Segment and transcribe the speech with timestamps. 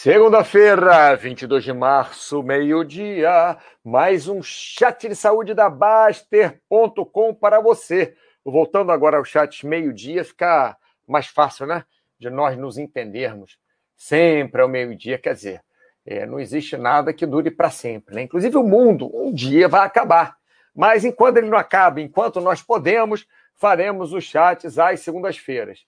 [0.00, 8.14] Segunda-feira, 22 de março, meio-dia, mais um chat de saúde da Baster.com para você.
[8.44, 11.84] Voltando agora ao chat meio-dia, fica mais fácil, né?
[12.16, 13.58] De nós nos entendermos.
[13.96, 15.64] Sempre ao meio-dia, quer dizer,
[16.06, 18.22] é, não existe nada que dure para sempre, né?
[18.22, 20.36] Inclusive o mundo, um dia vai acabar.
[20.72, 25.84] Mas enquanto ele não acaba, enquanto nós podemos, faremos os chats às segundas-feiras.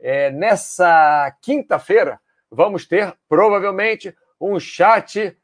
[0.00, 2.18] É, nessa quinta-feira,
[2.52, 5.36] vamos ter provavelmente um chat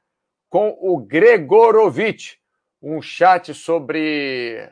[0.51, 2.35] com o Gregorovitch,
[2.83, 4.71] um chat sobre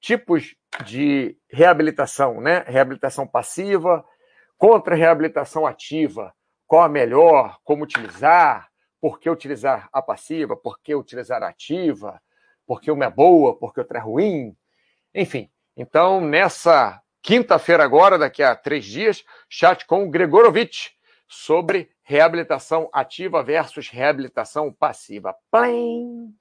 [0.00, 2.64] tipos de reabilitação, né?
[2.66, 4.04] Reabilitação passiva
[4.58, 6.34] contra reabilitação ativa.
[6.66, 7.58] Qual a melhor?
[7.62, 8.68] Como utilizar?
[9.00, 10.56] Por que utilizar a passiva?
[10.56, 12.20] Por que utilizar a ativa?
[12.66, 13.56] Por que uma é boa?
[13.56, 14.56] Por que outra é ruim?
[15.14, 20.95] Enfim, então nessa quinta-feira agora, daqui a três dias, chat com o Gregorovitch,
[21.28, 25.34] sobre reabilitação ativa versus reabilitação passiva.
[25.50, 26.34] Plim!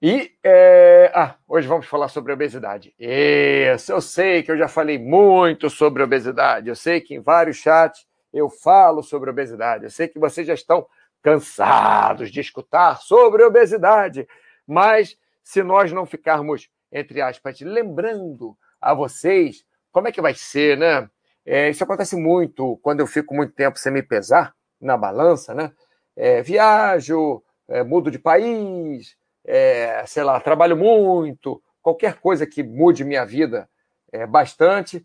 [0.00, 1.12] E é...
[1.14, 2.92] ah, hoje vamos falar sobre obesidade.
[2.98, 6.68] Isso, eu sei que eu já falei muito sobre obesidade.
[6.68, 9.84] Eu sei que em vários chats eu falo sobre obesidade.
[9.84, 10.86] Eu sei que vocês já estão
[11.22, 14.26] cansados de escutar sobre obesidade.
[14.66, 20.76] Mas se nós não ficarmos, entre aspas, lembrando a vocês como é que vai ser,
[20.76, 21.08] né?
[21.44, 25.72] É, isso acontece muito quando eu fico muito tempo sem me pesar na balança, né?
[26.16, 33.04] É, viajo, é, mudo de país, é, sei lá, trabalho muito, qualquer coisa que mude
[33.04, 33.68] minha vida
[34.12, 35.04] é, bastante,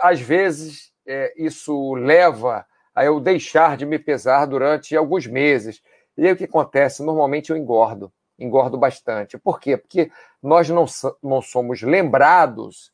[0.00, 5.82] às vezes é, isso leva a eu deixar de me pesar durante alguns meses.
[6.16, 7.02] E aí o que acontece?
[7.02, 9.38] Normalmente eu engordo, engordo bastante.
[9.38, 9.76] Por quê?
[9.76, 10.84] Porque nós não,
[11.22, 12.92] não somos lembrados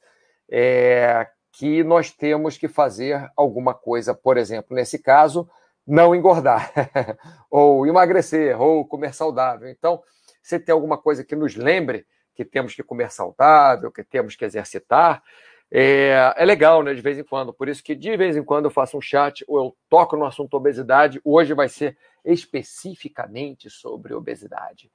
[0.51, 1.27] é,
[1.59, 5.51] que nós temos que fazer alguma coisa, por exemplo, nesse caso,
[5.85, 6.73] não engordar,
[7.51, 9.69] ou emagrecer, ou comer saudável.
[9.69, 10.01] Então,
[10.41, 14.45] se tem alguma coisa que nos lembre que temos que comer saudável, que temos que
[14.45, 15.21] exercitar,
[15.69, 16.95] é, é, legal, né?
[16.95, 17.53] De vez em quando.
[17.53, 20.27] Por isso que de vez em quando eu faço um chat ou eu toco no
[20.27, 21.21] assunto obesidade.
[21.25, 24.93] Hoje vai ser especificamente sobre obesidade.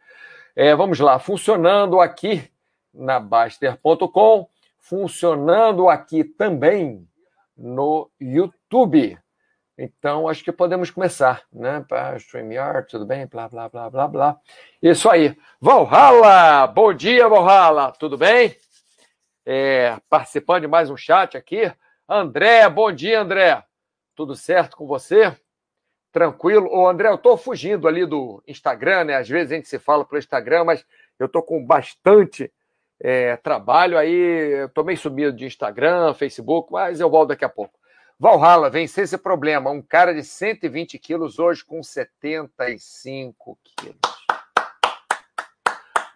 [0.55, 2.49] É, vamos lá, funcionando aqui
[2.93, 4.47] na Baster.com
[4.83, 7.07] funcionando aqui também
[7.57, 9.17] no YouTube.
[9.77, 11.83] Então, acho que podemos começar, né?
[11.87, 13.25] Para StreamYard, tudo bem?
[13.25, 14.39] Blá, blá, blá, blá, blá.
[14.81, 15.35] Isso aí.
[15.59, 16.67] Valhalla!
[16.67, 17.91] Bom dia, Valhalla!
[17.93, 18.55] Tudo bem?
[19.45, 21.71] É, participando de mais um chat aqui.
[22.07, 23.63] André, bom dia, André.
[24.13, 25.35] Tudo certo com você?
[26.11, 26.67] Tranquilo?
[26.69, 29.15] Ô, André, eu estou fugindo ali do Instagram, né?
[29.15, 30.85] Às vezes a gente se fala pelo Instagram, mas
[31.17, 32.51] eu estou com bastante
[33.05, 37.77] é, trabalho aí, estou meio sumido de Instagram, Facebook, mas eu volto daqui a pouco.
[38.17, 39.69] Valhalla, vencer esse problema.
[39.69, 43.97] Um cara de 120 quilos hoje com 75 quilos.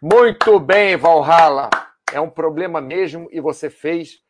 [0.01, 1.69] Muito bem, Valhalla.
[2.13, 4.23] É um problema mesmo e você fez,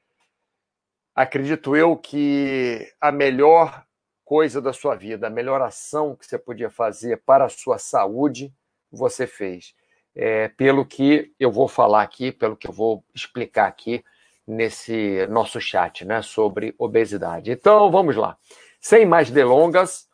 [1.13, 3.85] acredito eu, que a melhor
[4.25, 8.51] coisa da sua vida, a melhor ação que você podia fazer para a sua saúde,
[8.91, 9.75] você fez
[10.17, 14.03] é, pelo que eu vou falar aqui, pelo que eu vou explicar aqui
[14.47, 17.51] nesse nosso chat, né, sobre obesidade.
[17.51, 18.35] Então, vamos lá.
[18.81, 20.09] Sem mais delongas,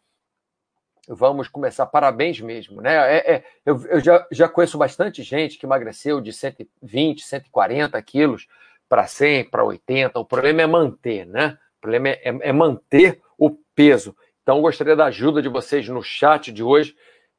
[1.08, 1.86] vamos começar.
[1.86, 2.96] Parabéns mesmo, né?
[3.16, 8.48] É, é, eu, eu já, já conheço bastante gente que emagreceu de 120, 140 quilos
[8.90, 10.20] para 100, para 80.
[10.20, 11.58] O problema é manter, né?
[11.78, 14.16] O problema é, é, é manter o peso.
[14.42, 16.94] Então, gostaria da ajuda de vocês no chat de hoje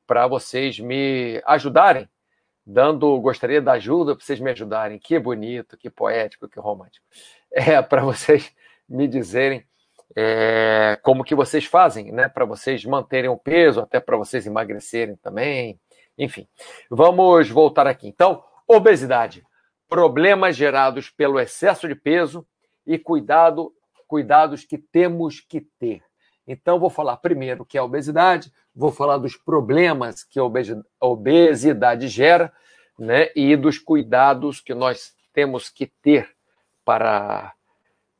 [0.07, 2.09] para vocês me ajudarem
[2.67, 4.99] dando, gostaria da ajuda para vocês me ajudarem.
[4.99, 7.05] Que bonito, que poético, que romântico.
[7.57, 8.53] É para vocês
[8.89, 9.65] me dizerem
[10.17, 12.29] é, como que vocês fazem, né?
[12.29, 15.79] Para vocês manterem o peso, até para vocês emagrecerem também.
[16.19, 16.49] Enfim,
[16.91, 18.09] vamos voltar aqui.
[18.09, 19.45] Então, obesidade,
[19.89, 22.47] problemas gerados pelo excesso de peso
[22.87, 23.73] e cuidado,
[24.09, 26.03] cuidados que temos que ter.
[26.47, 30.44] Então, vou falar primeiro o que é a obesidade, vou falar dos problemas que a
[31.00, 32.53] obesidade gera,
[32.99, 36.35] né, e dos cuidados que nós temos que ter
[36.85, 37.55] para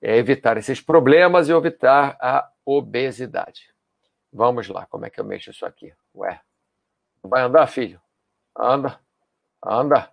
[0.03, 3.73] é, evitar esses problemas e evitar a obesidade.
[4.33, 5.95] Vamos lá, como é que eu mexo isso aqui?
[6.15, 6.41] Ué,
[7.23, 8.01] vai andar, filho?
[8.57, 9.01] Anda,
[9.65, 10.13] anda.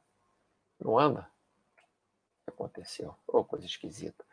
[0.79, 1.21] Não anda?
[1.21, 3.15] O que aconteceu?
[3.27, 4.23] Oh, coisa esquisita.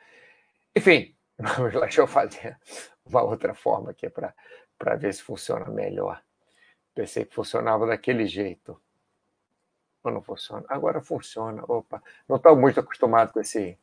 [0.74, 2.58] Enfim, vamos lá, deixa eu fazer
[3.04, 6.22] uma outra forma aqui para ver se funciona melhor.
[6.94, 8.80] Pensei que funcionava daquele jeito.
[10.02, 10.64] Ou não funciona?
[10.68, 11.62] Agora funciona.
[11.68, 13.78] Opa, não estou muito acostumado com esse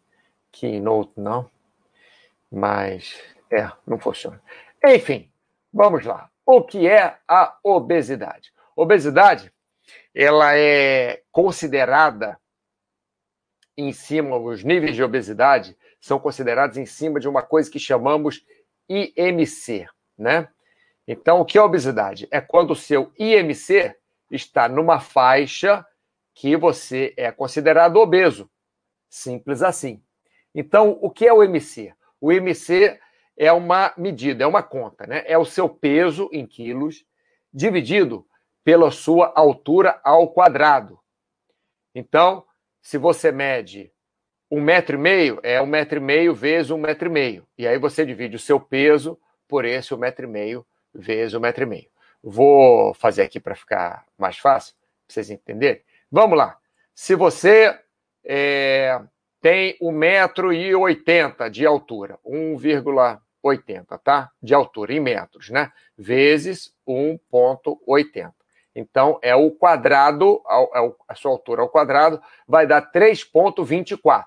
[0.51, 1.49] Keynote, não.
[2.51, 3.21] Mas,
[3.51, 4.41] é, não funciona.
[4.83, 5.29] Enfim,
[5.73, 6.29] vamos lá.
[6.45, 8.53] o que é a obesidade?
[8.75, 9.51] Obesidade,
[10.13, 12.39] ela é considerada
[13.77, 18.45] em cima, os níveis de obesidade são considerados em cima de uma coisa que chamamos
[18.87, 20.47] IMC, né?
[21.07, 22.27] Então, o que é obesidade?
[22.31, 23.95] É quando o seu IMC
[24.31, 25.85] está numa faixa
[26.35, 28.51] que você é considerado obeso.
[29.09, 30.03] Simples assim.
[30.53, 31.93] Então, o que é o IMC?
[32.19, 32.99] O IMC
[33.37, 35.23] é uma medida, é uma conta, né?
[35.25, 37.05] É o seu peso em quilos
[37.53, 38.27] dividido
[38.63, 40.99] pela sua altura ao quadrado.
[41.93, 42.45] Então,
[42.81, 43.91] se você mede
[44.51, 47.47] um metro e meio, é um metro e meio vezes um metro e meio.
[47.57, 49.17] E aí você divide o seu peso
[49.47, 51.89] por esse um metro e meio vezes um metro e meio.
[52.21, 54.73] Vou fazer aqui para ficar mais fácil,
[55.05, 55.84] para vocês entenderem.
[56.11, 56.57] Vamos lá.
[56.93, 57.77] Se você
[58.23, 59.01] é,
[59.41, 64.31] tem 1,80m de altura, 1,80, tá?
[64.41, 65.71] De altura, em metros, né?
[65.97, 68.33] Vezes 1,80.
[68.75, 70.41] Então, é o quadrado,
[70.73, 74.25] é a sua altura ao quadrado, vai dar 3,24.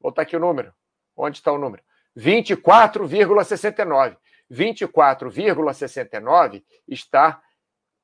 [0.00, 0.72] vou botar aqui o número.
[1.16, 1.82] Onde está o número?
[2.16, 4.16] 24,69.
[4.50, 7.40] 24,69 está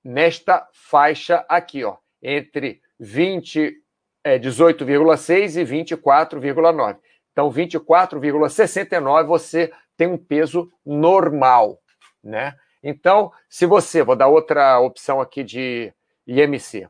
[0.02, 3.76] nesta faixa aqui, ó, entre 20,
[4.24, 6.98] é, 18,6 e 24,9.
[7.32, 11.80] Então, 24,69 você tem um peso normal,
[12.22, 12.54] né?
[12.82, 15.92] Então, se você, vou dar outra opção aqui de
[16.26, 16.88] IMC.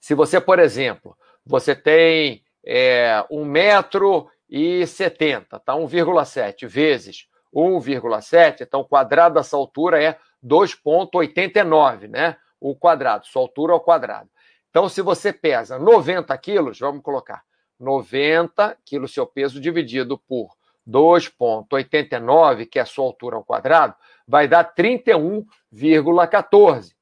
[0.00, 5.74] Se você, por exemplo, você tem é, 1 metro e 70, tá?
[5.74, 12.36] 1,7 vezes 1,7, então o quadrado dessa altura é 2,89, né?
[12.60, 14.28] O quadrado, sua altura ao quadrado.
[14.70, 17.42] Então, se você pesa 90 quilos, vamos colocar
[17.78, 20.50] 90 quilos seu peso dividido por
[20.88, 23.94] 2,89, que é a sua altura ao quadrado,
[24.26, 26.94] vai dar 31,14.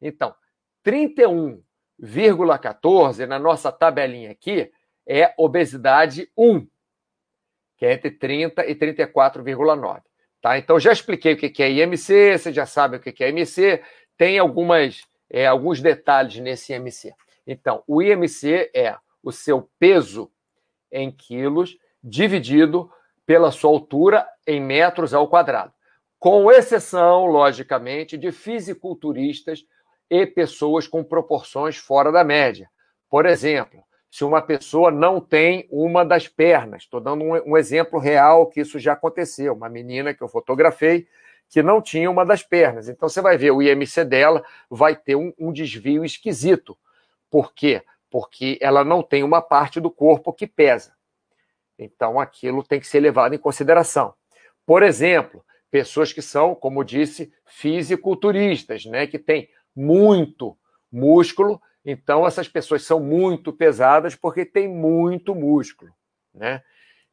[0.00, 0.34] Então,
[0.84, 4.70] 31,14 na nossa tabelinha aqui
[5.06, 6.66] é obesidade 1,
[7.76, 10.02] que é entre 30 e 34,9.
[10.40, 10.58] Tá?
[10.58, 13.82] Então, já expliquei o que é IMC, você já sabe o que é IMC,
[14.16, 17.14] tem algumas, é, alguns detalhes nesse IMC.
[17.46, 20.30] Então, o IMC é o seu peso
[20.90, 22.90] em quilos dividido
[23.26, 25.72] pela sua altura em metros ao quadrado,
[26.18, 29.64] com exceção, logicamente, de fisiculturistas
[30.08, 32.70] e pessoas com proporções fora da média.
[33.10, 38.46] Por exemplo, se uma pessoa não tem uma das pernas, estou dando um, exemplo real
[38.46, 41.06] que isso já aconteceu, uma menina que eu fotografei
[41.48, 42.88] que não tinha uma das pernas.
[42.88, 46.76] Então você vai ver o IMC dela vai ter um, um desvio esquisito.
[47.30, 47.82] Por quê?
[48.10, 50.95] Porque ela não tem uma parte do corpo que pesa.
[51.78, 54.14] Então, aquilo tem que ser levado em consideração.
[54.64, 60.56] Por exemplo, pessoas que são, como disse, fisiculturistas, né, que têm muito
[60.90, 65.92] músculo, então essas pessoas são muito pesadas porque têm muito músculo,
[66.34, 66.62] né?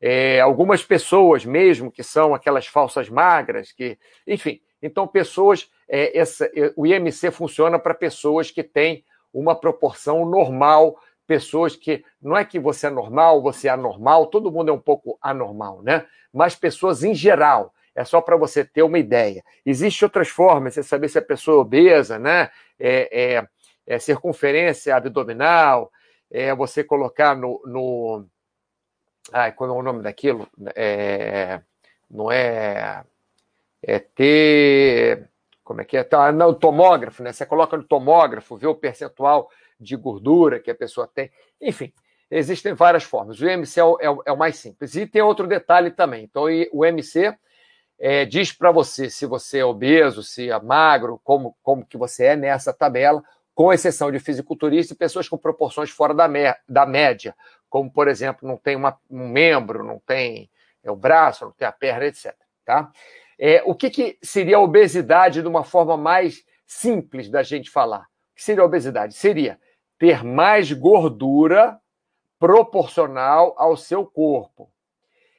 [0.05, 6.46] É, algumas pessoas mesmo que são aquelas falsas magras, que, enfim, então pessoas, é, essa,
[6.48, 12.46] é, o IMC funciona para pessoas que têm uma proporção normal pessoas que não é
[12.46, 16.06] que você é normal, você é anormal, todo mundo é um pouco anormal, né?
[16.32, 17.74] Mas pessoas em geral.
[17.96, 19.44] É só para você ter uma ideia.
[19.63, 22.50] Existem outras formas, você saber se a pessoa é obesa, né?
[22.80, 23.48] É, é,
[23.86, 25.92] é circunferência abdominal,
[26.32, 27.62] é você colocar no.
[27.65, 28.25] no
[29.32, 30.48] ai, qual é o nome daquilo?
[30.75, 31.62] É,
[32.10, 33.03] não é.
[33.84, 35.30] É ter.
[35.63, 36.03] Como é que é?
[36.03, 37.32] Tá, não, tomógrafo, né?
[37.32, 39.50] Você coloca no tomógrafo, vê o percentual
[39.80, 41.32] de gordura que a pessoa tem.
[41.62, 41.94] Enfim,
[42.30, 43.39] existem várias formas.
[43.39, 44.96] O IMC é o, é o, é o mais simples.
[44.96, 46.24] E tem outro detalhe também.
[46.24, 47.36] Então, o IMC
[48.00, 52.25] é, diz para você se você é obeso, se é magro, como, como que você
[52.25, 56.86] é nessa tabela, com exceção de fisiculturistas e pessoas com proporções fora da, me, da
[56.86, 57.36] média,
[57.70, 60.50] como, por exemplo, não tem uma, um membro, não tem
[60.84, 62.36] é, o braço, não tem a perna, etc.
[62.65, 62.92] tá?
[63.38, 68.08] É, o que, que seria a obesidade de uma forma mais simples da gente falar?
[68.36, 69.13] Que seria obesidade?
[69.13, 69.60] Seria
[69.98, 71.80] ter mais gordura
[72.40, 74.70] proporcional ao seu corpo.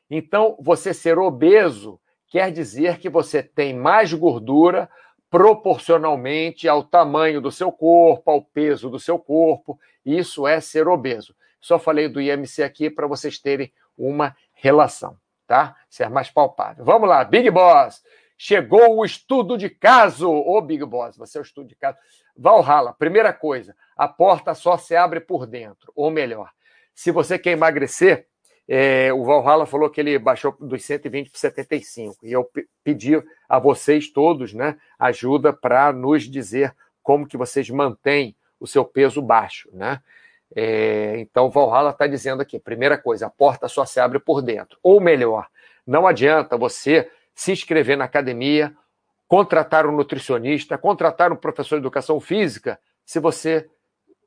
[0.08, 4.88] Então, você ser obeso quer dizer que você tem mais gordura
[5.30, 9.78] proporcionalmente ao tamanho do seu corpo, ao peso do seu corpo.
[10.04, 11.34] Isso é ser obeso.
[11.60, 15.76] Só falei do IMC aqui para vocês terem uma relação, tá?
[15.88, 16.84] Ser mais palpável.
[16.84, 18.02] Vamos lá, Big Boss.
[18.36, 20.30] Chegou o estudo de caso.
[20.30, 21.96] Ô, Big Boss, você é o estudo de caso.
[22.36, 25.92] Valhalla, primeira coisa, a porta só se abre por dentro.
[25.94, 26.50] Ou melhor,
[26.94, 28.26] se você quer emagrecer,
[28.66, 32.26] é, o Valhalla falou que ele baixou dos 120 para 75.
[32.26, 32.50] E eu
[32.82, 38.84] pedi a vocês todos né, ajuda para nos dizer como que vocês mantêm o seu
[38.84, 39.68] peso baixo.
[39.72, 40.00] Né?
[40.56, 44.40] É, então, o Valhalla está dizendo aqui: primeira coisa, a porta só se abre por
[44.40, 44.78] dentro.
[44.82, 45.46] Ou melhor,
[45.86, 48.74] não adianta você se inscrever na academia,
[49.26, 53.68] contratar um nutricionista, contratar um professor de educação física, se você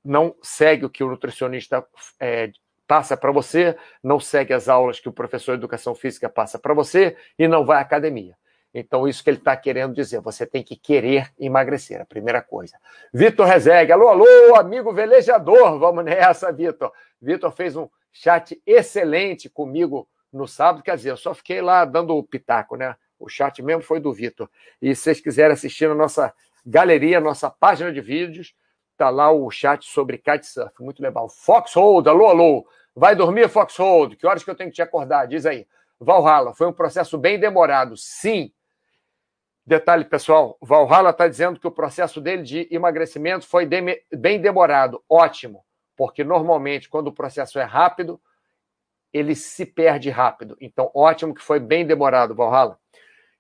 [0.04, 1.86] não segue o que o nutricionista
[2.20, 2.52] é,
[2.88, 6.74] passa para você, não segue as aulas que o professor de educação física passa para
[6.74, 8.36] você e não vai à academia.
[8.74, 12.78] Então, isso que ele está querendo dizer, você tem que querer emagrecer, a primeira coisa.
[13.14, 16.92] Vitor Rezegue, alô, alô, amigo velejador, vamos nessa, Vitor.
[17.22, 22.16] Vitor fez um chat excelente comigo no sábado, quer dizer, eu só fiquei lá dando
[22.16, 22.96] o pitaco, né?
[23.20, 24.50] O chat mesmo foi do Vitor.
[24.82, 26.34] E se vocês quiserem assistir na nossa
[26.66, 28.54] galeria, nossa página de vídeos,
[28.96, 31.30] tá lá o chat sobre kitesurf, muito legal.
[31.30, 32.68] Foxhold, alô, alô.
[32.96, 34.16] Vai dormir, Foxhold?
[34.16, 35.28] Que horas que eu tenho que te acordar?
[35.28, 35.68] Diz aí.
[36.00, 38.52] Valhalla, foi um processo bem demorado, sim.
[39.66, 43.82] Detalhe, pessoal, Valhalla está dizendo que o processo dele de emagrecimento foi de
[44.16, 45.04] bem demorado.
[45.10, 45.66] Ótimo,
[45.96, 48.22] porque normalmente, quando o processo é rápido,
[49.18, 50.58] ele se perde rápido.
[50.62, 52.78] Então, ótimo que foi bem demorado, Valhalla.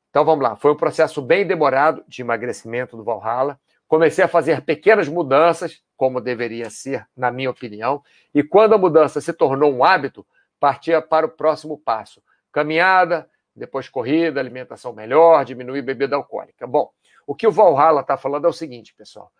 [0.09, 0.55] Então, vamos lá.
[0.55, 3.59] Foi um processo bem demorado de emagrecimento do Valhalla.
[3.87, 8.03] Comecei a fazer pequenas mudanças, como deveria ser, na minha opinião.
[8.33, 10.25] E quando a mudança se tornou um hábito,
[10.59, 16.67] partia para o próximo passo: caminhada, depois corrida, alimentação melhor, diminuir bebida alcoólica.
[16.67, 16.91] Bom,
[17.25, 19.31] o que o Valhalla está falando é o seguinte, pessoal.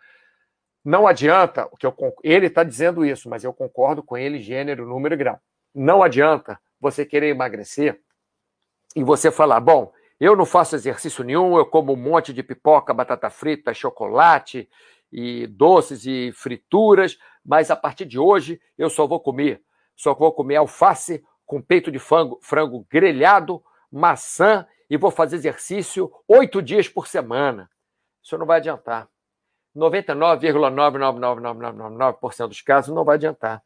[0.84, 4.88] Não adianta, o que eu, ele está dizendo isso, mas eu concordo com ele, gênero,
[4.88, 5.40] número e grau.
[5.80, 8.02] Não adianta você querer emagrecer
[8.96, 12.96] e você falar, bom, eu não faço exercício nenhum, eu como um monte de pipoca,
[12.96, 14.68] batata frita, chocolate
[15.12, 19.62] e doces e frituras, mas a partir de hoje eu só vou comer,
[19.96, 26.12] só vou comer alface com peito de frango, frango grelhado, maçã e vou fazer exercício
[26.28, 27.70] oito dias por semana.
[28.24, 29.08] Isso não vai adiantar.
[29.76, 33.64] 99,99999% dos casos não vai adiantar.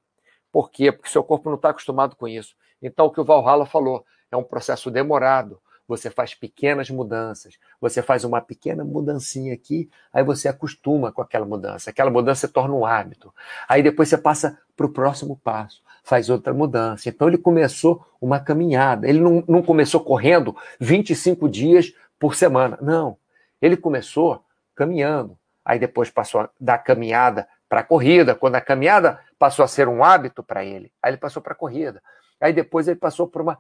[0.51, 0.91] Por quê?
[0.91, 2.55] Porque seu corpo não está acostumado com isso.
[2.81, 5.59] Então, o que o Valhalla falou é um processo demorado
[5.91, 11.45] você faz pequenas mudanças, você faz uma pequena mudancinha aqui, aí você acostuma com aquela
[11.45, 13.33] mudança, aquela mudança se torna um hábito.
[13.67, 17.09] Aí depois você passa para o próximo passo, faz outra mudança.
[17.09, 23.17] Então ele começou uma caminhada, ele não, não começou correndo 25 dias por semana, não.
[23.61, 29.65] Ele começou caminhando, aí depois passou da caminhada para a corrida, quando a caminhada passou
[29.65, 31.99] a ser um hábito para ele, aí ele passou para a corrida.
[32.39, 33.57] Aí depois ele passou por uma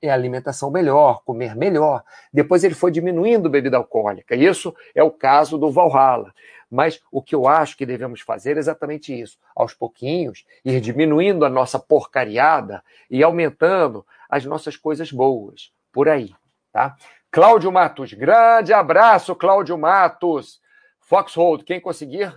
[0.00, 2.02] é alimentação melhor, comer melhor.
[2.32, 4.34] Depois ele foi diminuindo bebida alcoólica.
[4.34, 6.32] Isso é o caso do Valhalla.
[6.70, 9.38] Mas o que eu acho que devemos fazer é exatamente isso.
[9.54, 15.70] Aos pouquinhos, ir diminuindo a nossa porcariada e aumentando as nossas coisas boas.
[15.92, 16.34] Por aí,
[16.72, 16.96] tá?
[17.30, 20.58] Cláudio Matos, grande abraço, Cláudio Matos.
[21.00, 22.34] Foxhold, quem conseguir,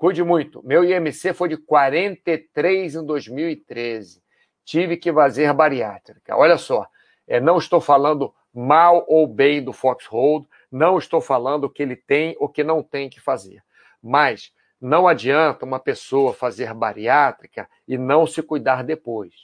[0.00, 0.66] cuide muito.
[0.66, 4.22] Meu IMC foi de 43 em 2013
[4.70, 6.36] tive que fazer bariátrica.
[6.36, 6.86] Olha só,
[7.26, 11.96] é, não estou falando mal ou bem do Foxhold, não estou falando o que ele
[11.96, 13.64] tem ou que não tem que fazer.
[14.00, 19.34] Mas não adianta uma pessoa fazer bariátrica e não se cuidar depois.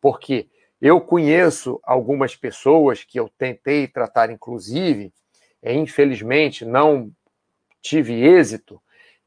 [0.00, 0.48] Porque
[0.80, 5.12] eu conheço algumas pessoas que eu tentei tratar, inclusive,
[5.60, 7.10] e infelizmente não
[7.82, 8.80] tive êxito,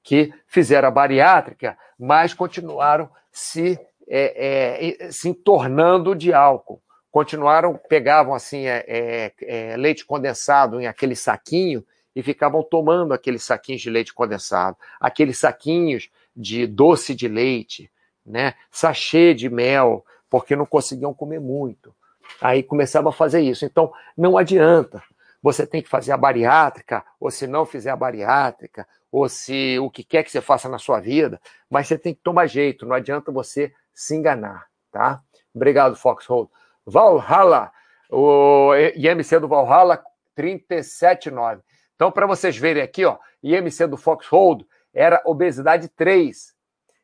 [0.10, 6.82] que fizeram a bariátrica, mas continuaram se é, é, se tornando de álcool.
[7.12, 11.86] Continuaram, pegavam assim é, é, é, leite condensado em aquele saquinho
[12.16, 17.92] e ficavam tomando aqueles saquinhos de leite condensado, aqueles saquinhos de doce de leite,
[18.26, 21.94] né, sachê de mel, porque não conseguiam comer muito.
[22.42, 23.64] Aí começava a fazer isso.
[23.64, 25.04] Então, não adianta.
[25.42, 29.90] Você tem que fazer a bariátrica, ou se não fizer a bariátrica, ou se o
[29.90, 32.86] que quer que você faça na sua vida, mas você tem que tomar jeito.
[32.86, 35.22] Não adianta você se enganar, tá?
[35.54, 36.50] Obrigado, Foxhold.
[36.86, 37.72] Valhalla.
[38.10, 40.04] O IMC do Valhalla,
[40.38, 41.62] 37,9.
[41.96, 46.56] Então, para vocês verem aqui, ó, IMC do Foxhold era obesidade 3.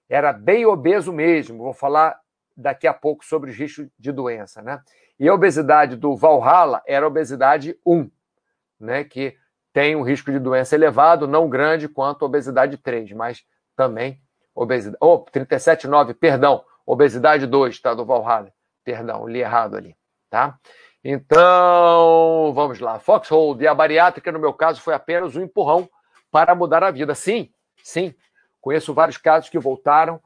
[0.10, 1.64] Era bem obeso mesmo.
[1.64, 2.20] Vou falar
[2.56, 4.82] daqui a pouco sobre os riscos de doença, né?
[5.20, 8.10] E a obesidade do Valhalla era obesidade 1,
[8.80, 9.04] né?
[9.04, 9.36] Que
[9.74, 13.44] tem um risco de doença elevado, não grande quanto obesidade 3, mas
[13.76, 14.22] também
[14.54, 14.98] obesidade.
[15.02, 16.64] Oh, 37,9, perdão.
[16.86, 17.94] Obesidade 2, tá?
[17.94, 18.54] Do Valhalla.
[18.84, 19.96] Perdão, li errado ali,
[20.30, 20.58] tá?
[21.04, 23.00] Então, vamos lá.
[23.00, 25.90] Foxhold e a bariátrica, no meu caso, foi apenas um empurrão
[26.32, 27.14] para mudar a vida.
[27.14, 27.52] Sim,
[27.84, 28.14] sim.
[28.62, 30.20] Conheço vários casos que voltaram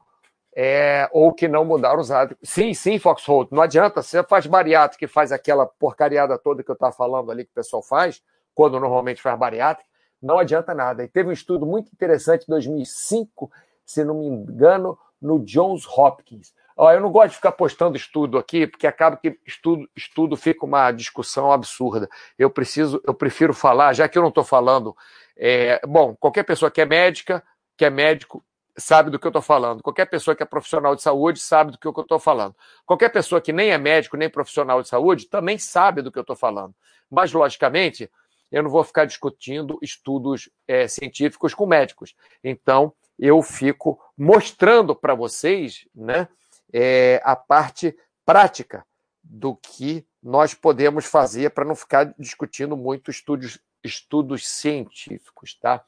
[0.56, 2.48] é, ou que não mudaram os hábitos.
[2.48, 3.50] Sim, sim, Foxhold.
[3.52, 4.02] Não adianta.
[4.02, 7.54] Você faz bariátrica e faz aquela porcariada toda que eu estava falando ali que o
[7.54, 8.22] pessoal faz,
[8.54, 9.88] quando normalmente faz bariátrica,
[10.20, 11.02] não adianta nada.
[11.02, 13.50] E teve um estudo muito interessante em 2005,
[13.84, 16.52] se não me engano, no Johns Hopkins.
[16.76, 20.64] Ó, eu não gosto de ficar postando estudo aqui, porque acaba que estudo, estudo fica
[20.64, 22.08] uma discussão absurda.
[22.38, 24.96] Eu preciso, eu prefiro falar, já que eu não estou falando.
[25.36, 27.42] É, bom, qualquer pessoa que é médica,
[27.76, 28.42] que é médico,
[28.78, 29.82] sabe do que eu estou falando.
[29.82, 32.54] Qualquer pessoa que é profissional de saúde sabe do que eu estou falando.
[32.86, 36.22] Qualquer pessoa que nem é médico, nem profissional de saúde, também sabe do que eu
[36.22, 36.74] estou falando.
[37.10, 38.10] Mas, logicamente,
[38.50, 42.14] eu não vou ficar discutindo estudos é, científicos com médicos.
[42.42, 46.28] Então, eu fico mostrando para vocês né,
[46.72, 48.84] é, a parte prática
[49.22, 55.84] do que nós podemos fazer para não ficar discutindo muito estudos, estudos científicos, tá?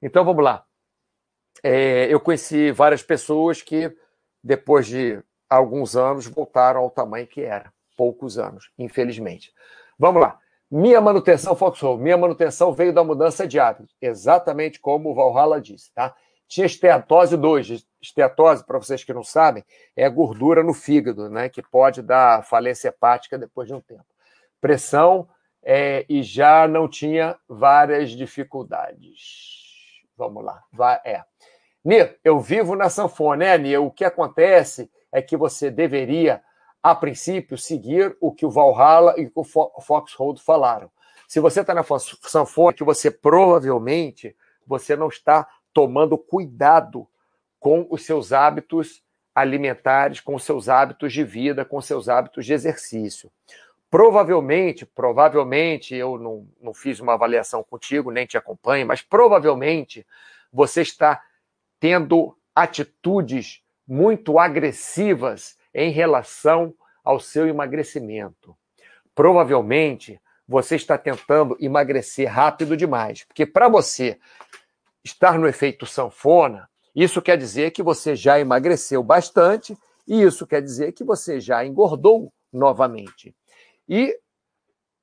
[0.00, 0.64] Então vamos lá.
[1.62, 3.94] É, eu conheci várias pessoas que,
[4.42, 7.72] depois de alguns anos, voltaram ao tamanho que era.
[7.96, 9.52] Poucos anos, infelizmente.
[9.98, 10.38] Vamos lá.
[10.70, 15.92] Minha manutenção, Foxhole, minha manutenção veio da mudança de hábito, exatamente como o Valhalla disse,
[15.94, 16.14] tá?
[16.46, 17.86] Tinha esteatose 2.
[18.00, 19.62] Esteatose, para vocês que não sabem,
[19.94, 21.48] é gordura no fígado, né?
[21.48, 24.06] Que pode dar falência hepática depois de um tempo.
[24.60, 25.28] Pressão
[25.62, 30.00] é, e já não tinha várias dificuldades.
[30.16, 30.62] Vamos lá.
[30.72, 31.22] Vai, é.
[31.84, 33.76] Ni, eu vivo na sanfona, né, Ni?
[33.76, 36.42] O que acontece é que você deveria,
[36.82, 40.90] a princípio, seguir o que o Valhalla e o Foxhold falaram.
[41.26, 41.84] Se você está na
[42.22, 44.34] sanfona, que você provavelmente
[44.66, 47.06] você não está tomando cuidado
[47.58, 49.02] com os seus hábitos
[49.34, 53.30] alimentares, com os seus hábitos de vida, com os seus hábitos de exercício.
[53.90, 60.06] Provavelmente, provavelmente, eu não, não fiz uma avaliação contigo, nem te acompanho, mas provavelmente
[60.52, 61.22] você está
[61.80, 68.56] tendo atitudes muito agressivas em relação ao seu emagrecimento.
[69.14, 74.18] Provavelmente você está tentando emagrecer rápido demais, porque para você
[75.04, 79.76] estar no efeito sanfona, isso quer dizer que você já emagreceu bastante
[80.06, 83.34] e isso quer dizer que você já engordou novamente.
[83.88, 84.18] E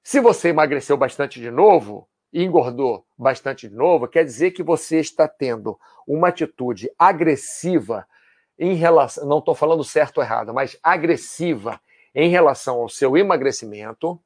[0.03, 4.99] se você emagreceu bastante de novo e engordou bastante de novo, quer dizer que você
[4.99, 8.07] está tendo uma atitude agressiva
[8.57, 11.79] em relação, não estou falando certo ou errado, mas agressiva
[12.13, 14.19] em relação ao seu emagrecimento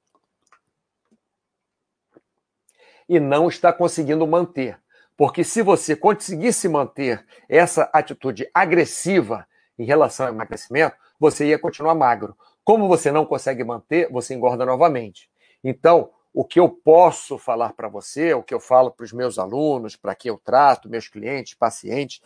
[3.07, 4.79] e não está conseguindo manter.
[5.17, 9.45] Porque se você conseguisse manter essa atitude agressiva
[9.77, 12.37] em relação ao emagrecimento, você ia continuar magro.
[12.63, 15.29] Como você não consegue manter, você engorda novamente.
[15.63, 19.39] Então, o que eu posso falar para você, o que eu falo para os meus
[19.39, 22.21] alunos, para quem eu trato, meus clientes, pacientes,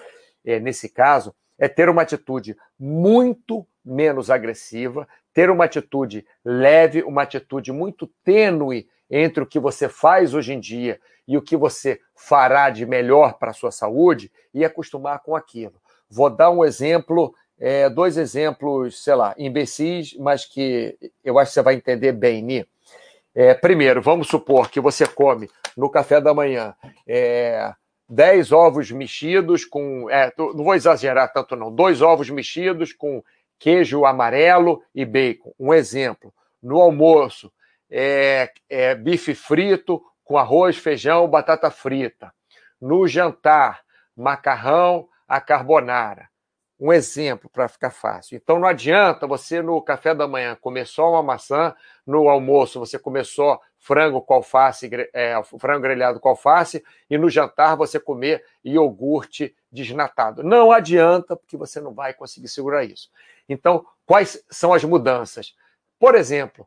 [0.45, 1.33] é, nesse caso,
[1.63, 8.86] é ter uma atitude muito menos agressiva, ter uma atitude leve, uma atitude muito tênue
[9.10, 13.36] entre o que você faz hoje em dia e o que você fará de melhor
[13.39, 15.76] para a sua saúde e acostumar com aquilo.
[16.10, 21.54] Vou dar um exemplo, é, dois exemplos, sei lá, imbecis, mas que eu acho que
[21.54, 22.67] você vai entender bem, Ni.
[23.34, 26.76] É, primeiro, vamos supor que você come no café da manhã
[27.08, 27.73] é,
[28.13, 30.08] 10 ovos mexidos com.
[30.10, 31.73] É, não vou exagerar tanto, não.
[31.73, 33.23] Dois ovos mexidos com
[33.58, 35.52] queijo amarelo e bacon.
[35.60, 36.32] Um exemplo.
[36.62, 37.52] No almoço,
[37.89, 42.32] é, é, bife frito com arroz, feijão, batata frita.
[42.80, 43.82] No jantar,
[44.15, 46.30] macarrão a carbonara.
[46.80, 48.36] Um exemplo para ficar fácil.
[48.36, 52.99] Então não adianta você no café da manhã comer só uma maçã, no almoço você
[52.99, 58.41] comer só frango com alface, é, frango grelhado com alface, e no jantar você comer
[58.63, 60.41] iogurte desnatado.
[60.41, 63.10] Não adianta, porque você não vai conseguir segurar isso.
[63.48, 65.54] Então, quais são as mudanças?
[66.00, 66.65] Por exemplo,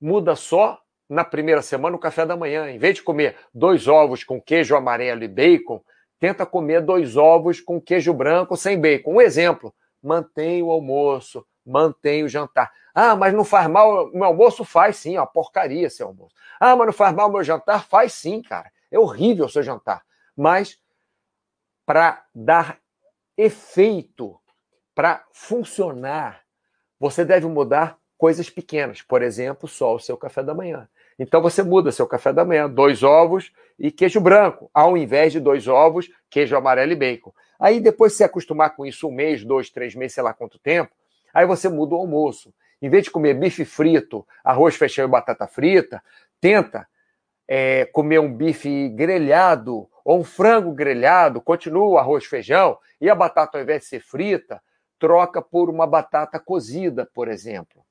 [0.00, 2.70] muda só na primeira semana o café da manhã.
[2.70, 5.82] Em vez de comer dois ovos com queijo amarelo e bacon,
[6.18, 9.16] tenta comer dois ovos com queijo branco sem bacon.
[9.16, 12.72] Um exemplo: mantém o almoço mantém o jantar.
[12.94, 16.34] Ah, mas não faz mal, o meu almoço faz sim, ó, porcaria seu almoço.
[16.58, 17.84] Ah, mas não faz mal o meu jantar?
[17.84, 18.70] Faz sim, cara.
[18.90, 20.02] É horrível o seu jantar.
[20.36, 20.80] Mas
[21.86, 22.78] para dar
[23.36, 24.38] efeito,
[24.94, 26.42] para funcionar,
[26.98, 29.00] você deve mudar coisas pequenas.
[29.00, 30.88] Por exemplo, só o seu café da manhã.
[31.18, 35.40] Então você muda seu café da manhã, dois ovos e queijo branco, ao invés de
[35.40, 37.32] dois ovos, queijo amarelo e bacon.
[37.58, 40.92] Aí depois se acostumar com isso um mês, dois, três meses, sei lá quanto tempo,
[41.38, 42.52] aí você muda o almoço.
[42.82, 46.02] Em vez de comer bife frito, arroz, feijão e batata frita,
[46.40, 46.86] tenta
[47.46, 53.14] é, comer um bife grelhado ou um frango grelhado, continua o arroz, feijão e a
[53.14, 54.60] batata, ao invés de ser frita,
[54.98, 57.84] troca por uma batata cozida, por exemplo,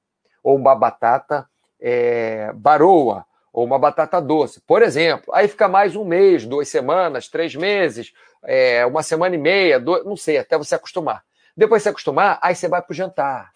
[0.43, 1.47] ou uma batata
[1.79, 5.33] é, baroa, ou uma batata doce, por exemplo.
[5.33, 10.03] Aí fica mais um mês, duas semanas, três meses, é, uma semana e meia, dois,
[10.03, 11.23] não sei, até você acostumar.
[11.57, 13.51] Depois de se acostumar, aí você vai para o jantar.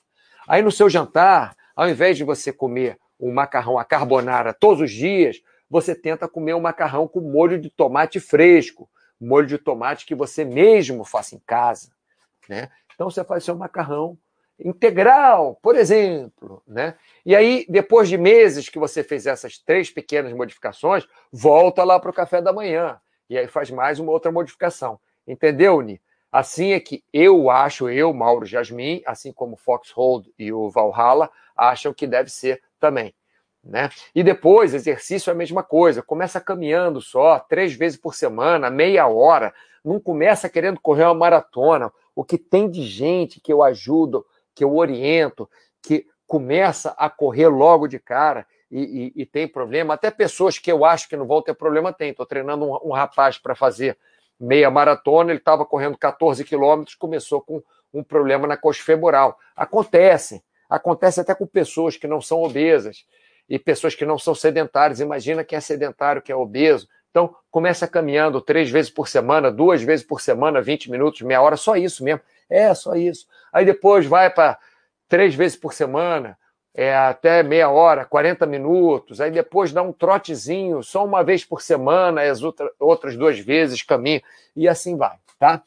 [0.47, 4.91] Aí no seu jantar, ao invés de você comer um macarrão à carbonara todos os
[4.91, 10.15] dias, você tenta comer um macarrão com molho de tomate fresco, molho de tomate que
[10.15, 11.91] você mesmo faça em casa,
[12.49, 12.69] né?
[12.95, 14.17] Então você faz seu macarrão
[14.59, 16.95] integral, por exemplo, né?
[17.25, 22.09] E aí, depois de meses que você fez essas três pequenas modificações, volta lá para
[22.09, 24.99] o café da manhã e aí faz mais uma outra modificação.
[25.27, 26.01] Entendeu, Ni?
[26.31, 31.93] Assim é que eu acho, eu, Mauro Jasmin, assim como Foxhold e o Valhalla, acham
[31.93, 33.13] que deve ser também.
[33.63, 33.89] Né?
[34.15, 36.01] E depois, exercício é a mesma coisa.
[36.01, 39.53] Começa caminhando só, três vezes por semana, meia hora.
[39.83, 41.91] Não começa querendo correr uma maratona.
[42.15, 45.49] O que tem de gente que eu ajudo, que eu oriento,
[45.81, 49.93] que começa a correr logo de cara e, e, e tem problema.
[49.93, 52.11] Até pessoas que eu acho que não vão ter problema tem.
[52.11, 53.97] Estou treinando um, um rapaz para fazer
[54.41, 57.61] meia maratona, ele estava correndo 14 quilômetros, começou com
[57.93, 59.37] um problema na coxa femoral.
[59.55, 63.05] Acontece, acontece até com pessoas que não são obesas
[63.47, 64.99] e pessoas que não são sedentárias.
[64.99, 66.87] Imagina quem é sedentário, que é obeso.
[67.11, 71.57] Então, começa caminhando três vezes por semana, duas vezes por semana, 20 minutos, meia hora,
[71.57, 72.21] só isso mesmo.
[72.49, 73.27] É, só isso.
[73.53, 74.57] Aí depois vai para
[75.07, 76.37] três vezes por semana,
[76.73, 81.61] é, até meia hora, 40 minutos, aí depois dá um trotezinho, só uma vez por
[81.61, 84.21] semana, as outra, outras duas vezes caminho,
[84.55, 85.61] e assim vai, tá?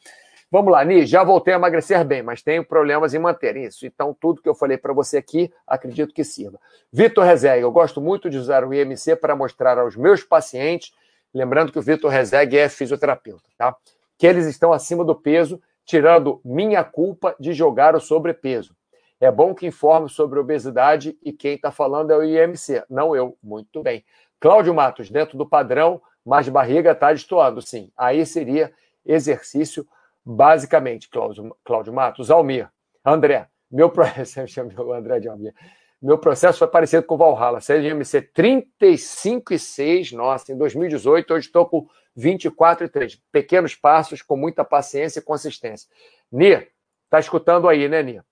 [0.51, 3.85] Vamos lá, Ni, já voltei a emagrecer bem, mas tenho problemas em manter isso.
[3.85, 6.59] Então, tudo que eu falei para você aqui, acredito que sirva.
[6.91, 10.93] Vitor Rezeg, eu gosto muito de usar o IMC para mostrar aos meus pacientes,
[11.33, 13.75] lembrando que o Vitor Rezeg é fisioterapeuta, tá?
[14.17, 18.73] Que eles estão acima do peso, tirando minha culpa de jogar o sobrepeso.
[19.19, 23.37] É bom que informe sobre obesidade e quem está falando é o IMC, não eu.
[23.41, 24.03] Muito bem.
[24.39, 27.91] Cláudio Matos, dentro do padrão, mas barriga está destoando, sim.
[27.95, 28.73] Aí seria
[29.05, 29.87] exercício,
[30.23, 32.29] basicamente, Cláudio, Cláudio Matos.
[32.29, 32.69] Almir,
[33.03, 34.61] André, meu processo,
[34.93, 35.53] André de Almir.
[36.01, 41.47] Meu processo foi parecido com o Valhalla, IMC 35 e 6, nossa, em 2018, hoje
[41.47, 43.21] estou com 24 e 3.
[43.31, 45.89] Pequenos passos, com muita paciência e consistência.
[46.31, 46.69] Nir,
[47.09, 48.23] tá escutando aí, né, Nir?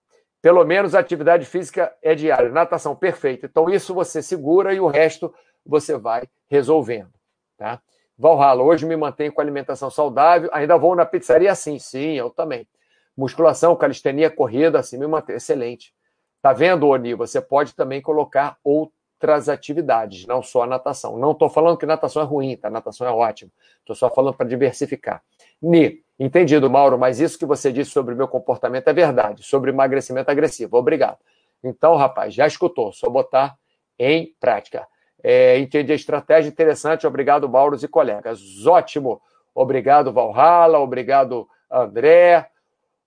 [0.43, 2.49] Pelo menos a atividade física é diária.
[2.49, 3.45] Natação, perfeito.
[3.45, 5.34] Então, isso você segura e o resto
[5.65, 7.13] você vai resolvendo.
[7.58, 7.82] Tá?
[8.17, 10.49] Valhalla, hoje me mantenho com alimentação saudável.
[10.51, 12.67] Ainda vou na pizzaria assim, sim, eu também.
[13.15, 15.38] Musculação, calistenia, corrida, assim me mantenho.
[15.38, 15.93] Excelente.
[16.41, 17.13] Tá vendo, Oni?
[17.13, 21.17] Você pode também colocar outras atividades, não só a natação.
[21.17, 22.69] Não estou falando que natação é ruim, tá?
[22.69, 23.49] Natação é ótimo.
[23.79, 25.23] Estou só falando para diversificar.
[25.63, 29.71] Ni, entendido, Mauro, mas isso que você disse sobre o meu comportamento é verdade, sobre
[29.71, 30.76] emagrecimento agressivo.
[30.76, 31.19] Obrigado.
[31.63, 33.56] Então, rapaz, já escutou, só botar
[33.97, 34.86] em prática.
[35.23, 38.41] É, entendi a estratégia interessante, obrigado, Mauro e colegas.
[38.67, 39.21] Ótimo.
[39.56, 42.49] Obrigado, Valhalla, obrigado, André,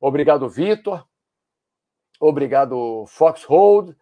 [0.01, 1.05] obrigado, Vitor,
[2.21, 3.97] obrigado, Foxhold,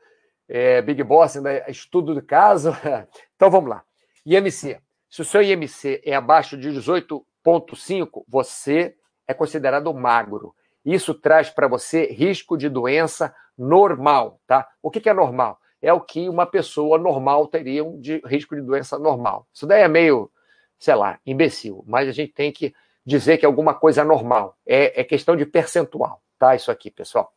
[0.46, 2.70] é, Big Boss, ainda é estudo de caso.
[3.34, 3.82] Então vamos lá.
[4.24, 4.80] IMC.
[5.10, 8.94] Se o seu IMC é abaixo de 18 0,5, você
[9.26, 10.54] é considerado magro.
[10.84, 14.68] Isso traz para você risco de doença normal, tá?
[14.82, 15.58] O que, que é normal?
[15.80, 19.46] É o que uma pessoa normal teria de risco de doença normal.
[19.52, 20.30] Isso daí é meio,
[20.78, 24.56] sei lá, imbecil, mas a gente tem que dizer que alguma coisa é normal.
[24.66, 26.54] É, é questão de percentual, tá?
[26.54, 27.32] Isso aqui, pessoal.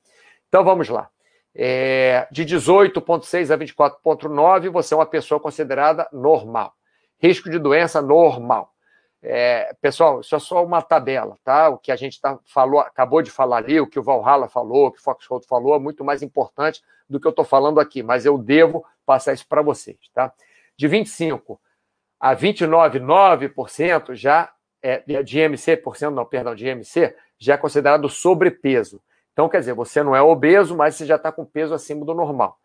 [0.48, 1.10] Então vamos lá.
[1.54, 6.74] É, de 18,6 a 24,9, você é uma pessoa considerada normal.
[7.20, 8.74] Risco de doença normal.
[9.21, 11.69] É, pessoal, isso é só uma tabela, tá?
[11.69, 14.88] O que a gente tá, falou, acabou de falar ali, o que o Valhalla falou,
[14.88, 18.03] o que o Foxhold falou, é muito mais importante do que eu estou falando aqui,
[18.03, 20.32] mas eu devo passar isso para vocês, tá?
[20.75, 21.60] De 25
[22.19, 24.51] a 29,9% já
[24.82, 29.01] é de IMC, por cento, não, perdão, de IMC, já é considerado sobrepeso.
[29.34, 32.13] Então, quer dizer, você não é obeso, mas você já está com peso acima do
[32.13, 32.58] normal.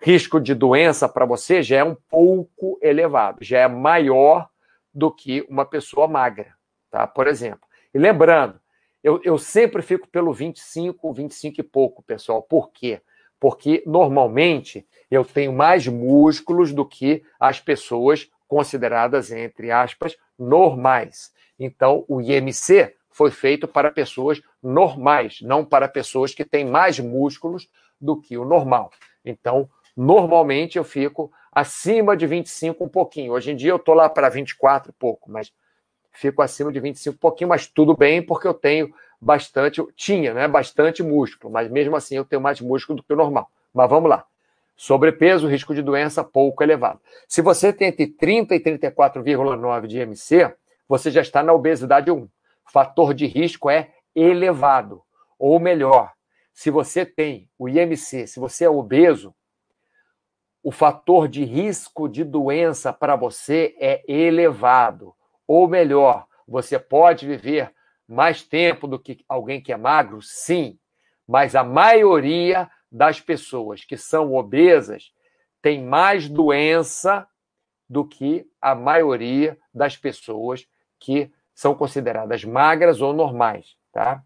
[0.00, 4.48] Risco de doença para você já é um pouco elevado, já é maior
[4.94, 6.54] do que uma pessoa magra,
[6.90, 7.06] tá?
[7.06, 7.68] Por exemplo.
[7.94, 8.60] E lembrando,
[9.02, 12.42] eu, eu sempre fico pelo 25, 25 e pouco, pessoal.
[12.42, 13.00] Por quê?
[13.40, 21.32] Porque normalmente eu tenho mais músculos do que as pessoas consideradas, entre aspas, normais.
[21.58, 27.68] Então, o IMC foi feito para pessoas normais, não para pessoas que têm mais músculos
[28.00, 28.90] do que o normal.
[29.24, 33.32] Então, normalmente eu fico acima de 25 um pouquinho.
[33.32, 35.52] Hoje em dia eu estou lá para 24 e pouco, mas
[36.10, 40.48] fico acima de 25 um pouquinho, mas tudo bem, porque eu tenho bastante, tinha, né,
[40.48, 43.50] bastante músculo, mas mesmo assim eu tenho mais músculo do que o normal.
[43.72, 44.24] Mas vamos lá.
[44.74, 46.98] Sobrepeso, risco de doença pouco elevado.
[47.28, 50.54] Se você tem entre 30 e 34,9 de IMC,
[50.88, 52.28] você já está na obesidade 1.
[52.72, 55.02] Fator de risco é elevado.
[55.38, 56.12] Ou melhor,
[56.52, 59.34] se você tem o IMC, se você é obeso,
[60.62, 65.14] o fator de risco de doença para você é elevado.
[65.46, 67.72] Ou melhor, você pode viver
[68.06, 70.22] mais tempo do que alguém que é magro?
[70.22, 70.78] Sim,
[71.26, 75.12] mas a maioria das pessoas que são obesas
[75.60, 77.26] tem mais doença
[77.88, 80.66] do que a maioria das pessoas
[80.98, 84.22] que são consideradas magras ou normais, tá?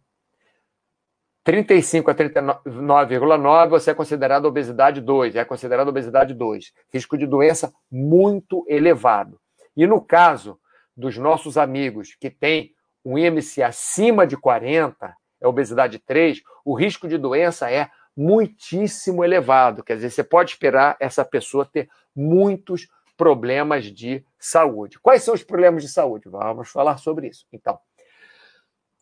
[1.46, 6.72] 35 a 39,9 você é considerado obesidade 2, é considerado obesidade 2.
[6.92, 9.40] Risco de doença muito elevado.
[9.76, 10.58] E no caso
[10.96, 12.72] dos nossos amigos que têm
[13.04, 19.84] um IMC acima de 40, é obesidade 3, o risco de doença é muitíssimo elevado.
[19.84, 24.98] Quer dizer, você pode esperar essa pessoa ter muitos problemas de saúde.
[24.98, 26.28] Quais são os problemas de saúde?
[26.28, 27.46] Vamos falar sobre isso.
[27.52, 27.78] Então,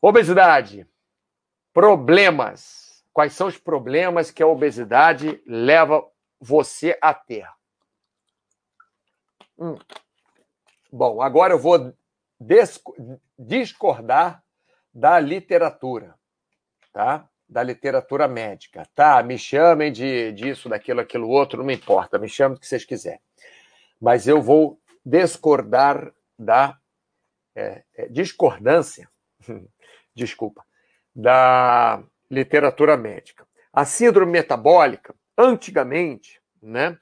[0.02, 0.86] obesidade.
[1.74, 3.04] Problemas.
[3.12, 6.02] Quais são os problemas que a obesidade leva
[6.40, 7.46] você a ter?
[9.58, 9.76] Hum.
[10.90, 11.92] Bom, agora eu vou
[13.38, 14.42] discordar
[14.92, 16.14] da literatura,
[16.92, 17.28] tá?
[17.48, 18.88] da literatura médica.
[18.94, 22.66] Tá, me chamem de disso, daquilo, aquilo outro, não me importa, me chamem do que
[22.66, 23.20] vocês quiserem.
[24.00, 26.78] Mas eu vou discordar da
[27.54, 29.08] é, é, discordância,
[30.14, 30.64] desculpa,
[31.14, 33.46] da literatura médica.
[33.72, 36.98] A síndrome metabólica, antigamente, né,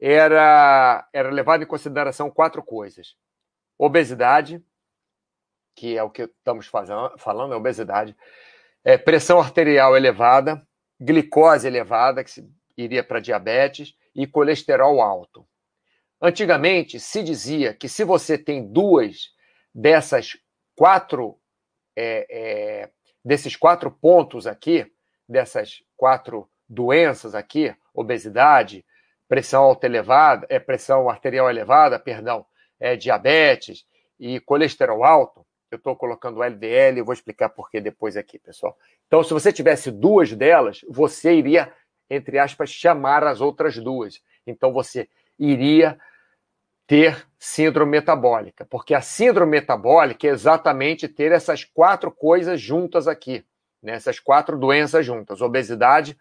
[0.00, 3.16] era, era levada em consideração quatro coisas:
[3.78, 4.62] obesidade,
[5.74, 8.16] que é o que estamos fazendo, falando, é obesidade,
[8.84, 10.66] é, pressão arterial elevada,
[11.00, 12.44] glicose elevada, que
[12.76, 15.46] iria para diabetes, e colesterol alto.
[16.20, 19.30] Antigamente se dizia que se você tem duas
[19.74, 20.38] dessas
[20.76, 21.38] quatro
[21.96, 22.90] é, é,
[23.24, 24.90] desses quatro pontos aqui,
[25.28, 28.84] dessas quatro doenças aqui, obesidade,
[29.28, 32.44] pressão alta elevada, é pressão arterial elevada, perdão,
[32.78, 33.84] é diabetes
[34.18, 38.76] e colesterol alto, eu estou colocando LDL, eu vou explicar por que depois aqui, pessoal.
[39.06, 41.72] Então, se você tivesse duas delas, você iria,
[42.08, 44.22] entre aspas, chamar as outras duas.
[44.46, 45.08] Então, você
[45.38, 45.98] iria
[46.86, 53.44] ter síndrome metabólica, porque a síndrome metabólica é exatamente ter essas quatro coisas juntas aqui,
[53.82, 53.92] né?
[53.92, 56.18] essas quatro doenças juntas: obesidade,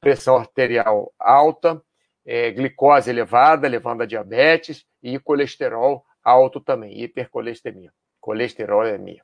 [0.00, 1.82] pressão arterial alta,
[2.24, 9.22] é, glicose elevada, levando a diabetes, e colesterol alto também, hipercolesteria colesterolemia.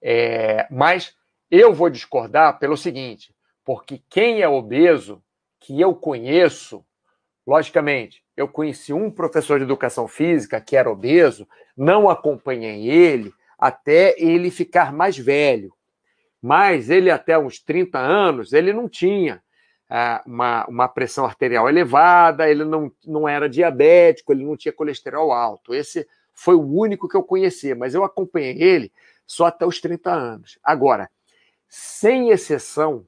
[0.00, 1.14] É, mas
[1.50, 5.22] eu vou discordar pelo seguinte, porque quem é obeso,
[5.60, 6.82] que eu conheço,
[7.46, 14.14] logicamente, eu conheci um professor de educação física que era obeso, não acompanhei ele até
[14.18, 15.72] ele ficar mais velho.
[16.40, 19.40] Mas ele, até uns 30 anos, ele não tinha
[19.88, 25.32] ah, uma, uma pressão arterial elevada, ele não, não era diabético, ele não tinha colesterol
[25.32, 25.74] alto.
[25.74, 28.92] Esse foi o único que eu conheci, mas eu acompanhei ele
[29.26, 30.58] só até os 30 anos.
[30.64, 31.08] Agora,
[31.68, 33.06] sem exceção,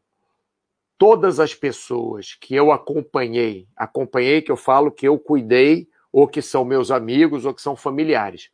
[0.99, 6.41] todas as pessoas que eu acompanhei, acompanhei que eu falo que eu cuidei, ou que
[6.41, 8.51] são meus amigos, ou que são familiares,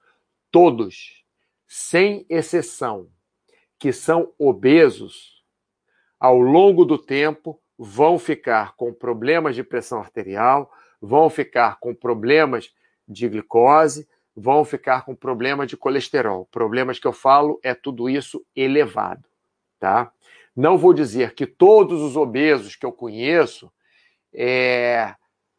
[0.50, 1.24] todos,
[1.68, 3.09] sem exceção,
[3.79, 5.44] que são obesos,
[6.18, 12.70] ao longo do tempo vão ficar com problemas de pressão arterial, vão ficar com problemas
[13.09, 16.46] de glicose, vão ficar com problemas de colesterol.
[16.50, 19.24] Problemas que eu falo é tudo isso elevado,
[19.79, 20.12] tá?
[20.61, 23.73] Não vou dizer que todos os obesos que eu conheço
[24.31, 25.14] é,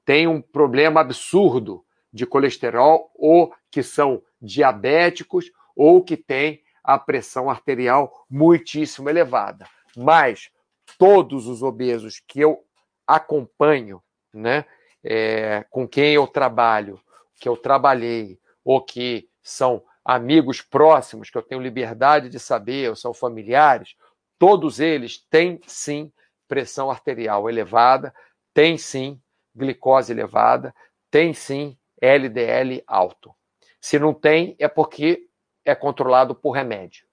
[0.05, 1.83] têm um problema absurdo
[2.13, 9.65] de colesterol ou que são diabéticos ou que têm a pressão arterial muitíssimo elevada.
[9.97, 10.51] Mas
[10.99, 12.63] todos os obesos que eu
[13.07, 14.65] acompanho, né,
[15.03, 17.01] é, com quem eu trabalho,
[17.39, 22.95] que eu trabalhei, ou que são amigos próximos, que eu tenho liberdade de saber, ou
[22.95, 23.95] são familiares,
[24.41, 26.11] todos eles têm sim
[26.47, 28.11] pressão arterial elevada,
[28.55, 29.21] têm sim
[29.55, 30.73] glicose elevada,
[31.11, 33.35] têm sim LDL alto.
[33.79, 35.27] Se não tem, é porque
[35.63, 37.05] é controlado por remédio,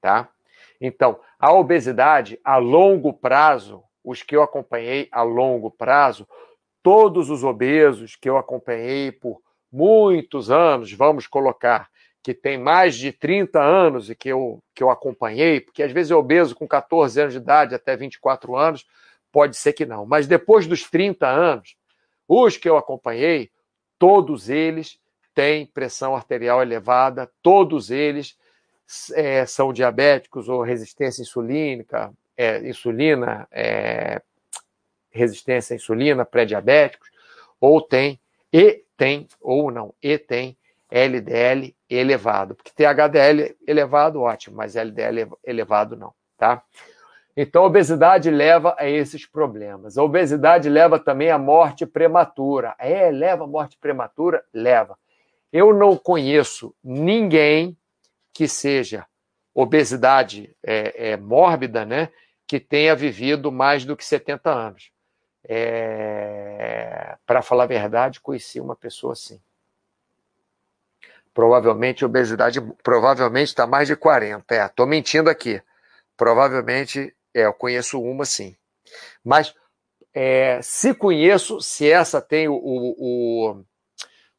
[0.00, 0.30] tá?
[0.80, 6.26] Então, a obesidade a longo prazo, os que eu acompanhei a longo prazo,
[6.82, 11.90] todos os obesos que eu acompanhei por muitos anos, vamos colocar,
[12.22, 16.12] que tem mais de 30 anos e que eu, que eu acompanhei, porque às vezes
[16.12, 18.86] é obeso com 14 anos de idade até 24 anos,
[19.32, 20.06] pode ser que não.
[20.06, 21.76] Mas depois dos 30 anos,
[22.28, 23.50] os que eu acompanhei,
[23.98, 24.98] todos eles
[25.34, 28.36] têm pressão arterial elevada, todos eles
[29.14, 34.22] é, são diabéticos ou resistência insulínica, é, insulina, é,
[35.10, 37.10] resistência à insulina, pré-diabéticos,
[37.60, 38.20] ou tem,
[38.52, 40.56] e tem, ou não, e tem
[40.92, 42.54] LDL elevado.
[42.54, 46.62] Porque ter HDL elevado, ótimo, mas LDL elevado não, tá?
[47.34, 49.96] Então, a obesidade leva a esses problemas.
[49.96, 52.74] A obesidade leva também à morte prematura.
[52.78, 54.44] É, leva à morte prematura?
[54.52, 54.98] Leva.
[55.50, 57.74] Eu não conheço ninguém
[58.34, 59.06] que seja
[59.54, 62.10] obesidade é, é, mórbida, né,
[62.46, 64.90] que tenha vivido mais do que 70 anos.
[65.44, 69.40] É, Para falar a verdade, conheci uma pessoa assim.
[71.34, 74.54] Provavelmente obesidade, provavelmente está mais de 40.
[74.54, 75.62] É, mentindo aqui.
[76.16, 78.54] Provavelmente, é, eu conheço uma sim.
[79.24, 79.54] Mas
[80.14, 83.64] é, se conheço, se essa tem o, o,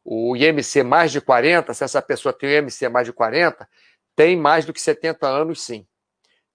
[0.04, 3.68] o IMC mais de 40, se essa pessoa tem o IMC mais de 40,
[4.16, 5.88] tem mais do que 70 anos, sim.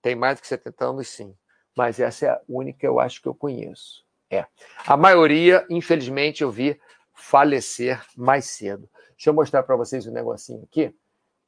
[0.01, 1.35] Tem mais do que 70 anos, sim.
[1.77, 4.05] Mas essa é a única, eu acho que eu conheço.
[4.31, 4.44] É.
[4.87, 6.81] A maioria, infelizmente, eu vi
[7.14, 8.88] falecer mais cedo.
[9.18, 10.94] Deixa eu mostrar para vocês um negocinho aqui,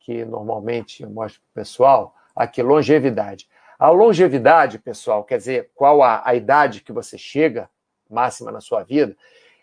[0.00, 2.16] que normalmente eu mostro para o pessoal.
[2.34, 3.48] Aqui, longevidade.
[3.78, 7.70] A longevidade, pessoal, quer dizer, qual a, a idade que você chega,
[8.10, 9.16] máxima na sua vida,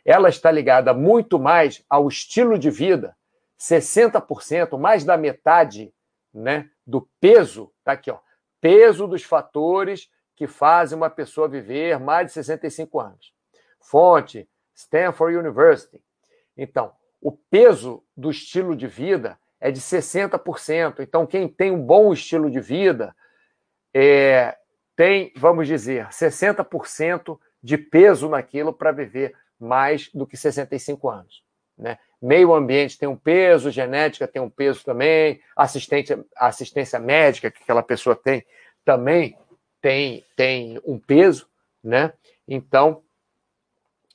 [0.06, 3.14] ela está ligada muito mais ao estilo de vida.
[3.60, 5.94] 60%, mais da metade
[6.34, 8.20] né, do peso, tá aqui, ó,
[8.62, 13.34] peso dos fatores que fazem uma pessoa viver mais de 65 anos.
[13.82, 16.02] Fonte, Stanford University.
[16.56, 21.00] Então, o peso do estilo de vida é de 60%.
[21.00, 23.16] Então, quem tem um bom estilo de vida
[23.94, 24.56] é,
[24.96, 31.44] tem, vamos dizer, 60% de peso naquilo para viver mais do que 65 anos.
[31.78, 31.98] Né?
[32.22, 37.84] Meio ambiente tem um peso, genética tem um peso também, assistência, assistência médica que aquela
[37.84, 38.46] pessoa tem
[38.84, 39.38] também
[39.82, 41.48] tem, tem um peso,
[41.84, 42.14] né?
[42.48, 43.04] Então,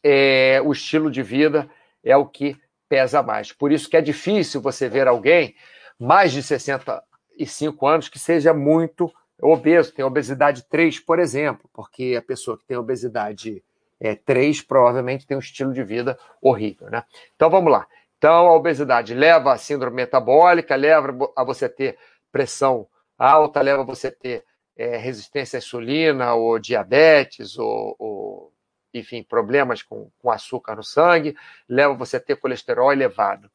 [0.02, 1.68] é, o estilo de vida
[2.02, 2.56] é o que
[2.92, 3.50] pesa mais.
[3.50, 5.54] Por isso que é difícil você ver alguém
[5.98, 12.20] mais de 65 anos que seja muito obeso, tem obesidade 3, por exemplo, porque a
[12.20, 13.64] pessoa que tem obesidade
[13.98, 17.02] é, 3 provavelmente tem um estilo de vida horrível, né?
[17.34, 17.86] Então vamos lá.
[18.18, 21.96] Então a obesidade leva a síndrome metabólica, leva a você ter
[22.30, 22.86] pressão
[23.18, 24.44] alta, leva a você ter
[24.76, 28.51] é, resistência à insulina ou diabetes ou, ou
[28.92, 31.36] enfim, problemas com, com açúcar no sangue,
[31.68, 33.50] leva você a ter colesterol elevado.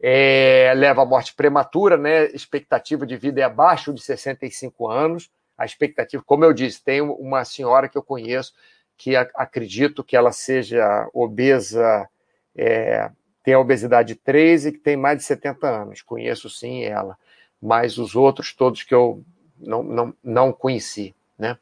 [0.00, 2.26] É, leva à morte prematura, né?
[2.26, 5.30] Expectativa de vida é abaixo de 65 anos.
[5.56, 8.54] A expectativa, como eu disse, tem uma senhora que eu conheço
[8.98, 12.08] que acredito que ela seja obesa,
[12.56, 13.08] é,
[13.44, 16.02] tem a obesidade 3 e que tem mais de 70 anos.
[16.02, 17.16] Conheço sim ela,
[17.62, 19.24] mas os outros todos que eu
[19.56, 21.56] não, não, não conheci, né?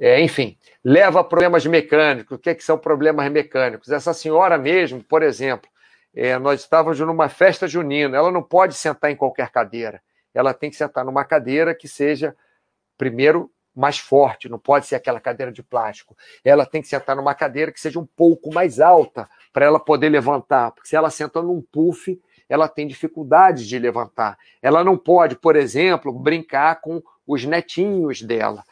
[0.00, 2.38] É, enfim, leva a problemas mecânicos.
[2.38, 3.90] O que, é que são problemas mecânicos?
[3.90, 5.68] Essa senhora mesmo, por exemplo,
[6.14, 10.02] é, nós estávamos numa festa junina, ela não pode sentar em qualquer cadeira.
[10.32, 12.34] Ela tem que sentar numa cadeira que seja,
[12.96, 16.16] primeiro, mais forte, não pode ser aquela cadeira de plástico.
[16.42, 20.08] Ela tem que sentar numa cadeira que seja um pouco mais alta para ela poder
[20.08, 24.36] levantar, porque se ela senta num puff, ela tem dificuldade de levantar.
[24.60, 28.64] Ela não pode, por exemplo, brincar com os netinhos dela,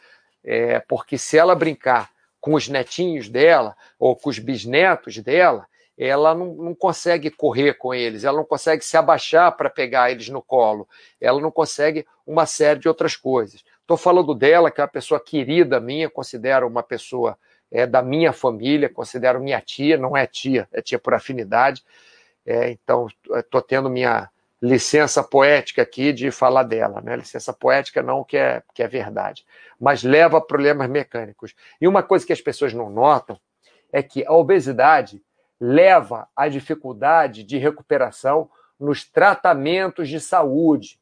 [0.43, 2.09] é, porque se ela brincar
[2.39, 5.67] com os netinhos dela ou com os bisnetos dela,
[5.97, 10.29] ela não, não consegue correr com eles, ela não consegue se abaixar para pegar eles
[10.29, 10.87] no colo,
[11.19, 13.63] ela não consegue uma série de outras coisas.
[13.81, 17.37] Estou falando dela, que é uma pessoa querida minha, considero uma pessoa
[17.71, 21.83] é, da minha família, considero minha tia, não é tia, é tia por afinidade.
[22.45, 24.29] É, então, estou tendo minha,
[24.61, 27.15] licença poética aqui de falar dela, né?
[27.15, 29.45] Licença poética não que é, que é verdade,
[29.79, 31.55] mas leva a problemas mecânicos.
[31.79, 33.39] E uma coisa que as pessoas não notam
[33.91, 35.21] é que a obesidade
[35.59, 38.49] leva à dificuldade de recuperação
[38.79, 40.99] nos tratamentos de saúde.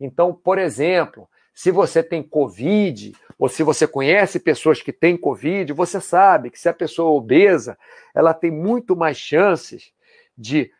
[0.00, 5.72] Então, por exemplo, se você tem Covid, ou se você conhece pessoas que têm Covid,
[5.72, 7.78] você sabe que se a pessoa é obesa,
[8.14, 9.92] ela tem muito mais chances
[10.36, 10.70] de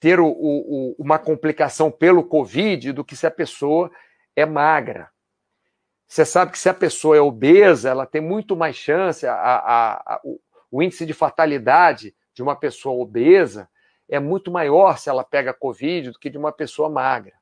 [0.00, 3.90] ter o, o, uma complicação pelo Covid do que se a pessoa
[4.36, 5.10] é magra.
[6.06, 10.14] Você sabe que se a pessoa é obesa, ela tem muito mais chance, a, a,
[10.14, 10.40] a, o,
[10.70, 13.68] o índice de fatalidade de uma pessoa obesa
[14.08, 17.34] é muito maior se ela pega Covid do que de uma pessoa magra.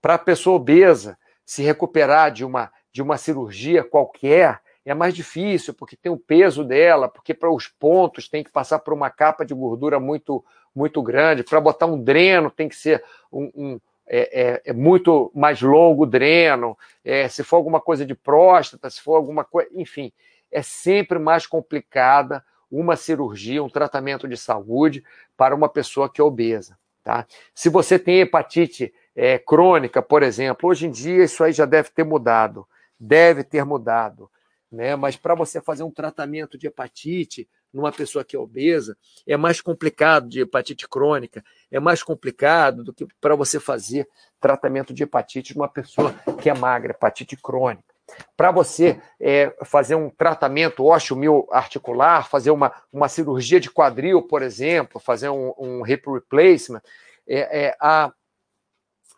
[0.00, 5.74] Para a pessoa obesa se recuperar de uma, de uma cirurgia qualquer, é mais difícil,
[5.74, 9.44] porque tem o peso dela, porque para os pontos tem que passar por uma capa
[9.44, 14.42] de gordura muito, muito grande, para botar um dreno tem que ser um, um é,
[14.42, 19.00] é, é, muito mais longo o dreno, é, se for alguma coisa de próstata, se
[19.00, 20.12] for alguma coisa, enfim,
[20.50, 25.04] é sempre mais complicada uma cirurgia, um tratamento de saúde
[25.36, 26.76] para uma pessoa que é obesa.
[27.02, 27.26] Tá?
[27.54, 31.90] Se você tem hepatite é, crônica, por exemplo, hoje em dia isso aí já deve
[31.90, 32.66] ter mudado,
[32.98, 34.30] deve ter mudado,
[34.72, 34.96] né?
[34.96, 38.96] Mas para você fazer um tratamento de hepatite numa pessoa que é obesa,
[39.26, 44.08] é mais complicado de hepatite crônica, é mais complicado do que para você fazer
[44.40, 47.92] tratamento de hepatite numa pessoa que é magra, hepatite crônica.
[48.36, 51.16] Para você é, fazer um tratamento ósseo
[51.50, 56.82] articular, fazer uma, uma cirurgia de quadril, por exemplo, fazer um, um hip replacement,
[57.26, 58.12] é, é, a,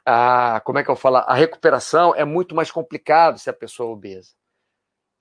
[0.04, 1.16] a, como é que eu falo?
[1.16, 4.30] A recuperação é muito mais complicado se a pessoa é obesa.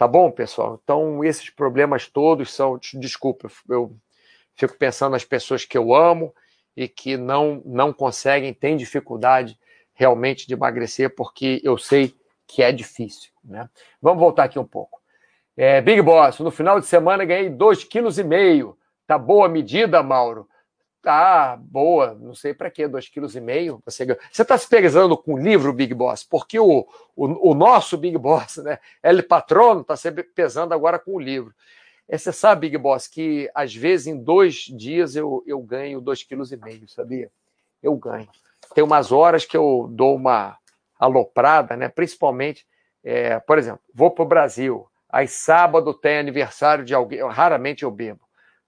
[0.03, 0.81] Tá bom, pessoal?
[0.83, 2.77] Então, esses problemas todos são.
[2.95, 3.95] Desculpa, eu
[4.53, 6.35] fico pensando nas pessoas que eu amo
[6.75, 9.57] e que não, não conseguem, têm dificuldade
[9.93, 12.13] realmente de emagrecer, porque eu sei
[12.45, 13.31] que é difícil.
[13.41, 13.69] Né?
[14.01, 14.99] Vamos voltar aqui um pouco.
[15.55, 18.77] É, Big Boss, no final de semana ganhei 2,5 kg.
[19.07, 20.49] Tá boa medida, Mauro?
[21.03, 24.17] Tá boa, não sei para quê, 2,5 kg.
[24.31, 28.17] Você está se pesando com o livro Big Boss, porque o, o, o, nosso Big
[28.17, 28.79] Boss, né?
[29.03, 31.53] Ele Patrono, está se pesando agora com o livro.
[32.07, 36.57] É, você sabe, Big Boss, que às vezes em dois dias eu, eu ganho 2,5
[36.57, 37.29] kg, sabia?
[37.81, 38.29] Eu ganho.
[38.73, 40.57] Tem umas horas que eu dou uma
[40.97, 41.89] aloprada, né?
[41.89, 42.65] principalmente,
[43.03, 47.91] é, por exemplo, vou para o Brasil, aí sábado tem aniversário de alguém, raramente eu
[47.91, 48.22] bebo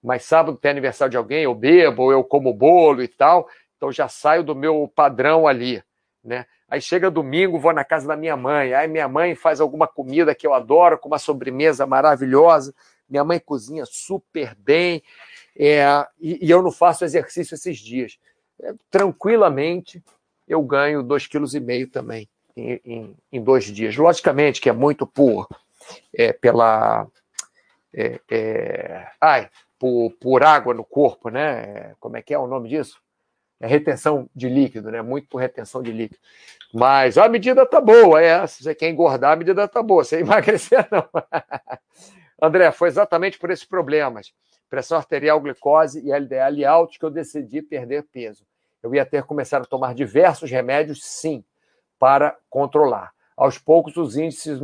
[0.06, 3.90] mas sábado tem aniversário de alguém, eu bebo, ou eu como bolo e tal, então
[3.90, 5.82] já saio do meu padrão ali,
[6.22, 6.46] né?
[6.68, 10.32] Aí chega domingo, vou na casa da minha mãe, aí minha mãe faz alguma comida
[10.32, 12.72] que eu adoro, com uma sobremesa maravilhosa,
[13.10, 15.02] minha mãe cozinha super bem,
[15.58, 15.84] é,
[16.20, 18.16] e, e, eu não faço exercício esses dias.
[18.62, 20.00] É, tranquilamente,
[20.46, 23.96] eu ganho 2,5 kg também em, em, em, dois dias.
[23.96, 25.48] Logicamente que é muito por
[26.14, 27.08] é, pela
[27.92, 29.48] é, é, ai,
[29.86, 31.94] por, por água no corpo, né?
[32.00, 33.00] Como é que é o nome disso?
[33.60, 35.00] É retenção de líquido, né?
[35.00, 36.20] Muito por retenção de líquido.
[36.74, 38.44] Mas a medida tá boa, é.
[38.48, 40.02] Se você quer engordar, a medida tá boa.
[40.02, 41.08] Se emagrecer, não.
[42.42, 44.34] André, foi exatamente por esses problemas.
[44.68, 48.44] Pressão arterial, glicose e LDL altos que eu decidi perder peso.
[48.82, 51.44] Eu ia ter começado a tomar diversos remédios, sim,
[51.98, 53.12] para controlar.
[53.36, 54.60] Aos poucos, os índices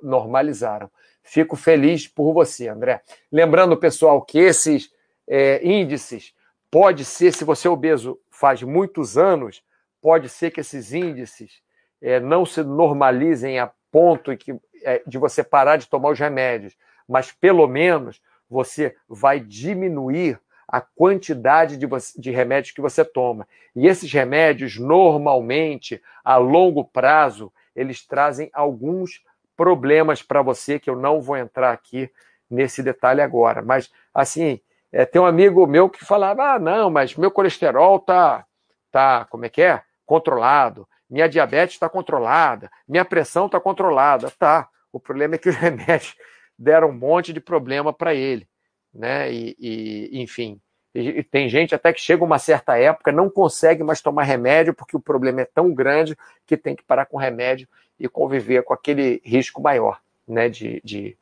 [0.00, 0.88] normalizaram.
[1.28, 3.02] Fico feliz por você, André.
[3.30, 4.90] Lembrando, pessoal, que esses
[5.28, 6.32] é, índices
[6.70, 9.62] pode ser, se você é obeso faz muitos anos,
[10.00, 11.60] pode ser que esses índices
[12.00, 16.74] é, não se normalizem a ponto que, é, de você parar de tomar os remédios,
[17.06, 23.46] mas pelo menos você vai diminuir a quantidade de, de, remédios que você toma.
[23.76, 29.22] E esses remédios, normalmente, a longo prazo, eles trazem alguns
[29.58, 32.08] problemas para você, que eu não vou entrar aqui
[32.48, 33.60] nesse detalhe agora.
[33.60, 34.60] Mas, assim,
[34.92, 38.46] é, tem um amigo meu que falava: ah, não, mas meu colesterol tá,
[38.92, 39.82] tá como é que é?
[40.06, 40.88] Controlado.
[41.10, 42.70] Minha diabetes está controlada.
[42.86, 44.30] Minha pressão está controlada.
[44.38, 44.68] Tá.
[44.92, 46.14] O problema é que os remédios
[46.56, 48.48] deram um monte de problema para ele.
[48.94, 49.32] Né?
[49.32, 50.60] E, e enfim,
[50.94, 54.96] e tem gente até que chega uma certa época, não consegue mais tomar remédio, porque
[54.96, 59.20] o problema é tão grande que tem que parar com remédio e conviver com aquele
[59.24, 60.48] risco maior, né?
[60.48, 61.16] De, de,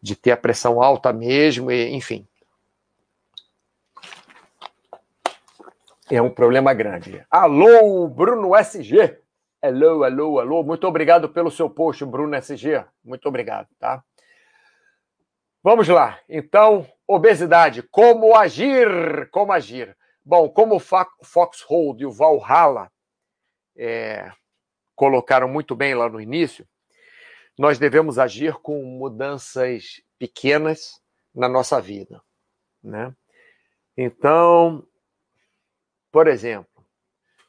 [0.00, 2.26] de ter a pressão alta mesmo, e, enfim.
[6.10, 7.24] É um problema grande.
[7.30, 9.18] Alô, Bruno SG.
[9.60, 10.62] Alô, alô, alô.
[10.62, 12.84] Muito obrigado pelo seu post, Bruno SG.
[13.04, 14.02] Muito obrigado, tá?
[15.62, 16.18] Vamos lá.
[16.28, 17.82] Então, obesidade.
[17.82, 19.28] Como agir?
[19.30, 19.94] Como agir?
[20.24, 22.90] Bom, como o Foxhold e o Valhalla
[23.76, 24.30] é,
[24.98, 26.66] colocaram muito bem lá no início,
[27.56, 31.00] nós devemos agir com mudanças pequenas
[31.32, 32.20] na nossa vida,
[32.82, 33.14] né?
[33.96, 34.84] Então,
[36.10, 36.84] por exemplo,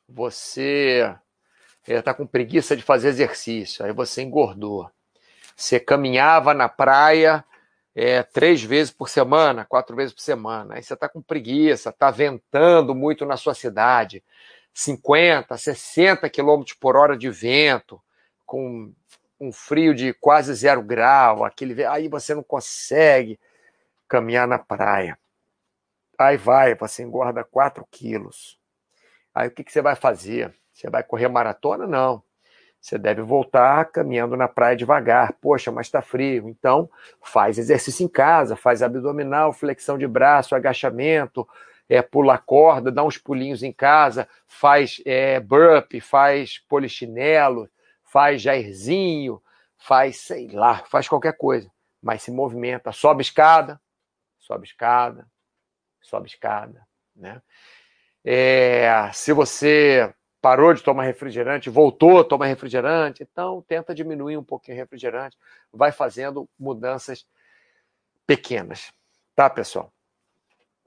[0.08, 1.16] você
[1.88, 4.89] está com preguiça de fazer exercício, aí você engordou.
[5.56, 7.43] Você caminhava na praia
[7.95, 10.76] é, três vezes por semana, quatro vezes por semana.
[10.76, 14.24] Aí você está com preguiça, está ventando muito na sua cidade,
[14.74, 18.01] 50, 60 quilômetros por hora de vento,
[18.45, 18.93] com
[19.39, 23.39] um frio de quase zero grau, aquele, aí você não consegue
[24.07, 25.17] caminhar na praia.
[26.17, 28.59] Aí vai, você engorda 4 quilos.
[29.34, 30.53] Aí o que, que você vai fazer?
[30.74, 31.88] Você vai correr maratona?
[31.88, 32.22] Não.
[32.82, 35.34] Você deve voltar caminhando na praia devagar.
[35.41, 36.49] Poxa, mas está frio.
[36.49, 36.89] Então,
[37.22, 41.47] faz exercício em casa, faz abdominal, flexão de braço, agachamento,
[41.90, 47.68] é, pula corda, dá uns pulinhos em casa, faz é, burp, faz polichinelo,
[48.04, 49.42] faz jairzinho,
[49.76, 51.70] faz, sei lá, faz qualquer coisa.
[52.02, 53.82] Mas se movimenta, sobe escada,
[54.38, 55.28] sobe escada,
[56.00, 56.86] sobe escada,
[57.16, 57.42] né?
[58.24, 64.44] É, se você parou de tomar refrigerante, voltou a tomar refrigerante, então tenta diminuir um
[64.44, 65.38] pouquinho o refrigerante,
[65.74, 67.26] vai fazendo mudanças
[68.28, 68.94] pequenas,
[69.36, 69.92] tá, pessoal?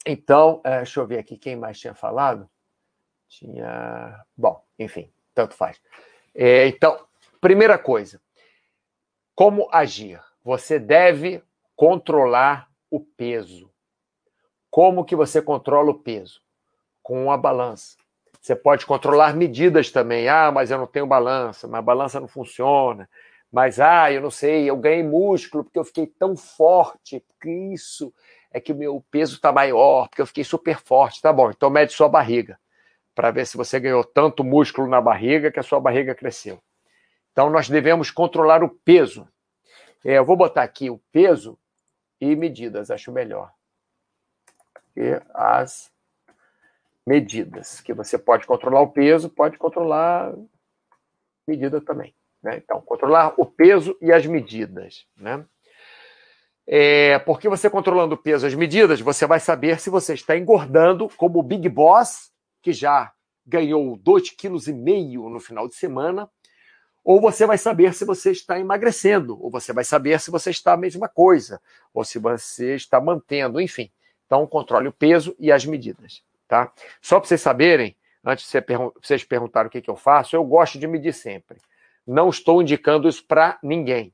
[0.07, 2.49] Então, é, deixa eu ver aqui quem mais tinha falado.
[3.29, 4.25] Tinha.
[4.37, 5.81] Bom, enfim, tanto faz.
[6.35, 7.07] É, então,
[7.41, 8.21] primeira coisa,
[9.35, 10.21] como agir?
[10.45, 11.43] Você deve
[11.77, 13.71] controlar o peso.
[14.71, 16.43] Como que você controla o peso?
[17.03, 17.97] Com a balança.
[18.41, 20.29] Você pode controlar medidas também.
[20.29, 23.09] Ah, mas eu não tenho balança, mas a balança não funciona.
[23.53, 28.13] Mas, ah, eu não sei, eu ganhei músculo porque eu fiquei tão forte, porque isso
[28.53, 31.21] é que o meu peso está maior, porque eu fiquei super forte.
[31.21, 32.59] Tá bom, então mede sua barriga,
[33.15, 36.63] para ver se você ganhou tanto músculo na barriga que a sua barriga cresceu.
[37.33, 39.27] Então, nós devemos controlar o peso.
[40.05, 41.59] É, eu vou botar aqui o peso
[42.21, 43.51] e medidas, acho melhor.
[44.95, 45.91] E as
[47.07, 50.35] medidas, que você pode controlar o peso, pode controlar
[51.49, 52.15] medida também.
[52.43, 52.59] Né?
[52.59, 55.07] Então, controlar o peso e as medidas.
[55.17, 55.45] Né?
[56.67, 60.37] É, porque você controlando o peso e as medidas, você vai saber se você está
[60.37, 62.31] engordando, como o Big Boss,
[62.63, 63.13] que já
[63.45, 66.31] ganhou 2,5 kg no final de semana,
[67.05, 70.75] ou você vai saber se você está emagrecendo, ou você vai saber se você está
[70.75, 71.61] a mesma coisa,
[71.93, 73.91] ou se você está mantendo, enfim.
[74.27, 76.23] Então, controle o peso e as medidas.
[76.47, 76.73] Tá?
[77.01, 78.61] Só para vocês saberem, antes de
[79.03, 81.59] vocês perguntarem o que, que eu faço, eu gosto de medir sempre.
[82.07, 84.13] Não estou indicando isso para ninguém.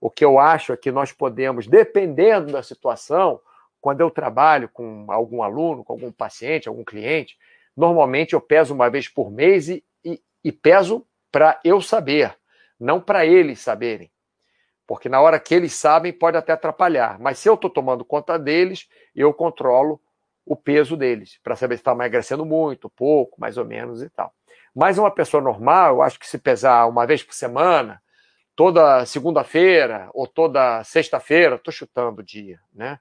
[0.00, 3.40] O que eu acho é que nós podemos, dependendo da situação,
[3.80, 7.36] quando eu trabalho com algum aluno, com algum paciente, algum cliente,
[7.76, 12.36] normalmente eu peso uma vez por mês e, e, e peso para eu saber,
[12.78, 14.10] não para eles saberem.
[14.86, 17.18] Porque na hora que eles sabem, pode até atrapalhar.
[17.18, 20.00] Mas se eu estou tomando conta deles, eu controlo
[20.46, 24.32] o peso deles, para saber se está emagrecendo muito, pouco, mais ou menos e tal.
[24.74, 28.00] Mas uma pessoa normal, eu acho que se pesar uma vez por semana,
[28.58, 32.98] toda segunda-feira ou toda sexta-feira, estou chutando o dia, né?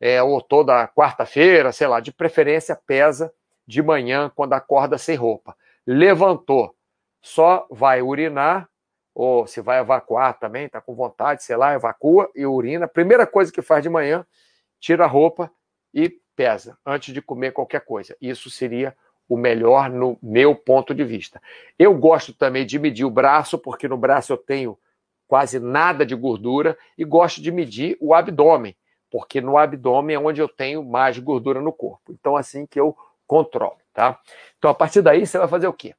[0.00, 3.30] É, ou toda quarta-feira, sei lá, de preferência pesa
[3.66, 5.54] de manhã quando acorda sem roupa.
[5.86, 6.74] Levantou,
[7.20, 8.66] só vai urinar,
[9.14, 12.88] ou se vai evacuar também, está com vontade, sei lá, evacua e urina.
[12.88, 14.24] Primeira coisa que faz de manhã,
[14.80, 15.52] tira a roupa
[15.92, 18.16] e pesa antes de comer qualquer coisa.
[18.22, 18.96] Isso seria
[19.28, 21.40] o melhor no meu ponto de vista.
[21.78, 24.78] Eu gosto também de medir o braço, porque no braço eu tenho
[25.26, 28.74] quase nada de gordura, e gosto de medir o abdômen,
[29.10, 32.12] porque no abdômen é onde eu tenho mais gordura no corpo.
[32.12, 34.18] Então, assim que eu controlo, tá?
[34.56, 35.94] Então, a partir daí, você vai fazer o quê?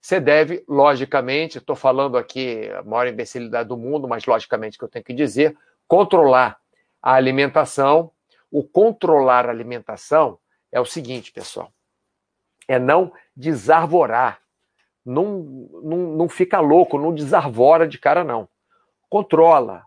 [0.00, 4.88] Você deve, logicamente, estou falando aqui a maior imbecilidade do mundo, mas logicamente que eu
[4.88, 5.56] tenho que dizer,
[5.86, 6.58] controlar
[7.00, 8.10] a alimentação,
[8.50, 10.38] o controlar a alimentação
[10.70, 11.72] é o seguinte, pessoal:
[12.68, 14.40] é não desarvorar.
[15.04, 18.48] Não, não, não fica louco, não desarvora de cara, não.
[19.08, 19.84] Controla.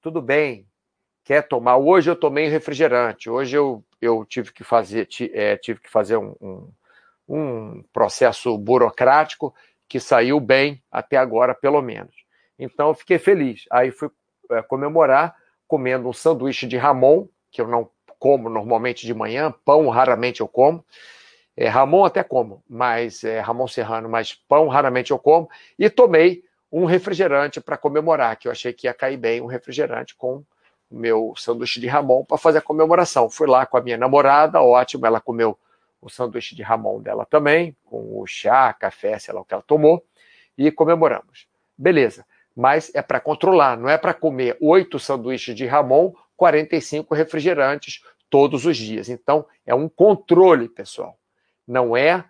[0.00, 0.66] Tudo bem.
[1.24, 1.76] Quer tomar?
[1.76, 3.28] Hoje eu tomei refrigerante.
[3.28, 6.72] Hoje eu, eu tive que fazer, é, tive que fazer um, um,
[7.28, 9.54] um processo burocrático
[9.86, 12.14] que saiu bem até agora, pelo menos.
[12.58, 13.64] Então eu fiquei feliz.
[13.70, 14.10] Aí fui
[14.50, 15.36] é, comemorar
[15.66, 20.48] comendo um sanduíche de Ramon, que eu não como normalmente de manhã, pão raramente eu
[20.48, 20.84] como.
[21.60, 25.50] É, Ramon até como, mas é, Ramon Serrano, mas pão raramente eu como.
[25.76, 30.14] E tomei um refrigerante para comemorar, que eu achei que ia cair bem um refrigerante
[30.14, 30.44] com
[30.88, 33.28] o meu sanduíche de Ramon para fazer a comemoração.
[33.28, 35.58] Fui lá com a minha namorada, ótimo, ela comeu
[36.00, 39.64] o sanduíche de Ramon dela também, com o chá, café, sei lá o que ela
[39.66, 40.04] tomou,
[40.56, 41.48] e comemoramos.
[41.76, 48.00] Beleza, mas é para controlar, não é para comer oito sanduíches de Ramon, 45 refrigerantes
[48.30, 49.08] todos os dias.
[49.08, 51.17] Então, é um controle, pessoal.
[51.68, 52.24] Não é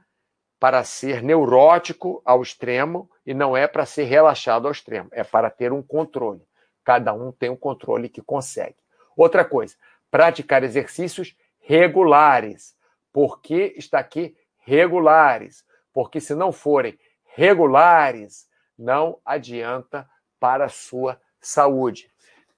[0.59, 5.49] para ser neurótico ao extremo e não é para ser relaxado ao extremo, é para
[5.49, 6.43] ter um controle.
[6.83, 8.77] Cada um tem um controle que consegue.
[9.17, 9.77] Outra coisa,
[10.11, 12.77] praticar exercícios regulares.
[13.13, 15.65] Por que está aqui regulares?
[15.93, 20.09] Porque se não forem regulares, não adianta
[20.41, 22.11] para a sua saúde.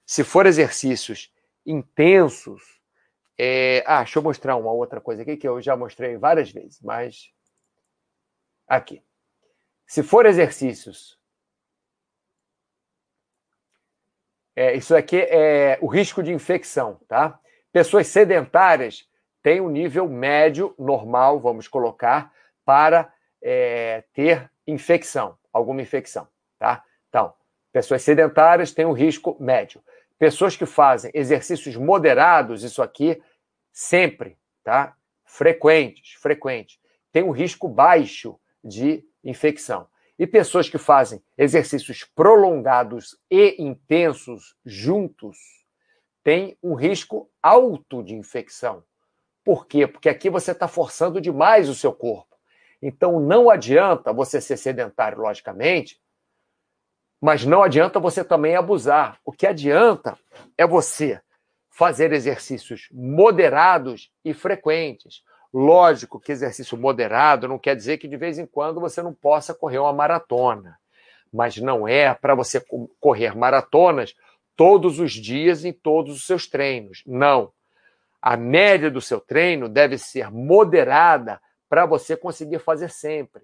[0.05, 1.31] Se for exercícios
[1.65, 2.80] intensos,
[3.43, 3.83] é...
[3.87, 7.31] ah, deixa eu mostrar uma outra coisa aqui que eu já mostrei várias vezes, mas
[8.67, 9.03] aqui.
[9.87, 11.19] Se for exercícios,
[14.55, 17.39] é, isso aqui é o risco de infecção, tá?
[17.71, 19.09] Pessoas sedentárias
[19.41, 22.31] têm um nível médio, normal, vamos colocar,
[22.63, 23.11] para
[23.41, 26.27] é, ter infecção, alguma infecção,
[26.59, 26.83] tá?
[27.09, 27.33] Então,
[27.73, 29.83] pessoas sedentárias têm um risco médio.
[30.19, 33.21] Pessoas que fazem exercícios moderados, isso aqui,
[33.71, 34.95] sempre, tá?
[35.25, 36.79] Frequentes, frequentes,
[37.11, 39.87] tem um risco baixo de infecção.
[40.17, 45.37] E pessoas que fazem exercícios prolongados e intensos juntos
[46.23, 48.83] têm um risco alto de infecção.
[49.43, 49.87] Por quê?
[49.87, 52.37] Porque aqui você está forçando demais o seu corpo.
[52.81, 55.99] Então não adianta você ser sedentário, logicamente,
[57.19, 59.19] mas não adianta você também abusar.
[59.23, 60.17] O que adianta
[60.57, 61.21] é você
[61.71, 65.23] fazer exercícios moderados e frequentes.
[65.53, 69.53] Lógico que exercício moderado não quer dizer que de vez em quando você não possa
[69.53, 70.77] correr uma maratona,
[71.33, 72.63] mas não é para você
[72.99, 74.13] correr maratonas
[74.55, 77.03] todos os dias em todos os seus treinos.
[77.07, 77.51] Não.
[78.21, 83.43] A média do seu treino deve ser moderada para você conseguir fazer sempre.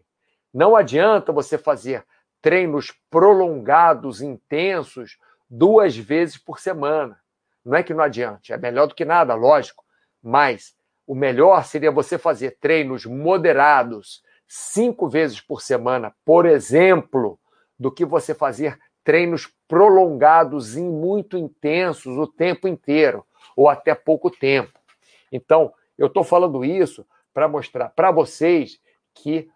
[0.54, 2.06] Não adianta você fazer
[2.42, 5.18] treinos prolongados, intensos,
[5.50, 7.20] duas vezes por semana.
[7.68, 9.84] Não é que não adiante, é melhor do que nada, lógico,
[10.24, 10.74] mas
[11.06, 17.38] o melhor seria você fazer treinos moderados cinco vezes por semana, por exemplo,
[17.78, 24.32] do que você fazer treinos prolongados e muito intensos o tempo inteiro, ou até pouco
[24.32, 24.80] tempo.
[25.30, 28.80] Então, eu estou falando isso para mostrar para vocês
[29.14, 29.50] que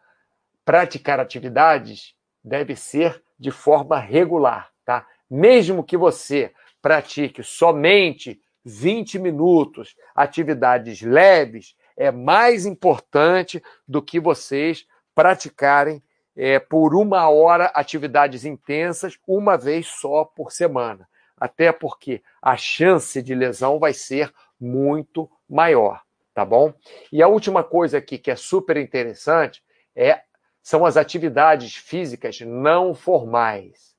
[0.65, 5.07] praticar atividades deve ser de forma regular, tá?
[5.29, 6.51] Mesmo que você
[6.81, 16.01] pratique somente 20 minutos, atividades leves, é mais importante do que vocês praticarem
[16.35, 21.07] é, por uma hora atividades intensas, uma vez só por semana.
[21.37, 26.01] Até porque a chance de lesão vai ser muito maior,
[26.33, 26.73] tá bom?
[27.11, 29.63] E a última coisa aqui que é super interessante
[29.95, 30.21] é
[30.61, 33.90] são as atividades físicas não formais.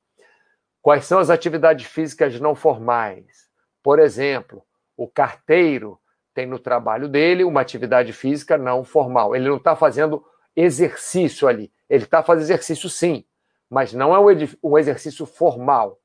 [0.82, 3.48] Quais são as atividades físicas não formais?
[3.80, 4.64] Por exemplo,
[4.96, 5.98] o carteiro
[6.34, 9.36] tem no trabalho dele uma atividade física não formal.
[9.36, 10.24] Ele não está fazendo
[10.56, 11.72] exercício ali.
[11.88, 13.24] Ele está fazendo exercício sim,
[13.70, 16.00] mas não é um exercício formal.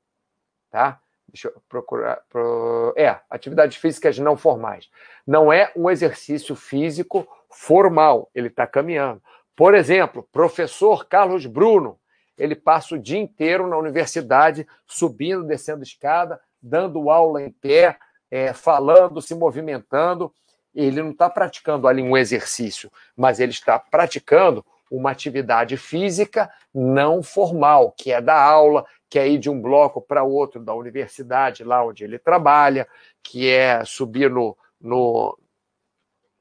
[0.70, 1.00] Tá?
[1.26, 2.22] Deixa eu procurar.
[2.28, 2.94] Pro...
[2.96, 4.88] É, atividades físicas não formais.
[5.26, 8.30] Não é um exercício físico formal.
[8.34, 9.22] Ele está caminhando.
[9.56, 11.98] Por exemplo, professor Carlos Bruno,
[12.38, 17.98] ele passa o dia inteiro na universidade, subindo, descendo escada, dando aula em pé,
[18.30, 20.32] é, falando, se movimentando.
[20.74, 27.22] Ele não está praticando ali um exercício, mas ele está praticando uma atividade física não
[27.22, 31.64] formal, que é dar aula, que é ir de um bloco para outro da universidade,
[31.64, 32.86] lá onde ele trabalha,
[33.22, 35.36] que é subir no, no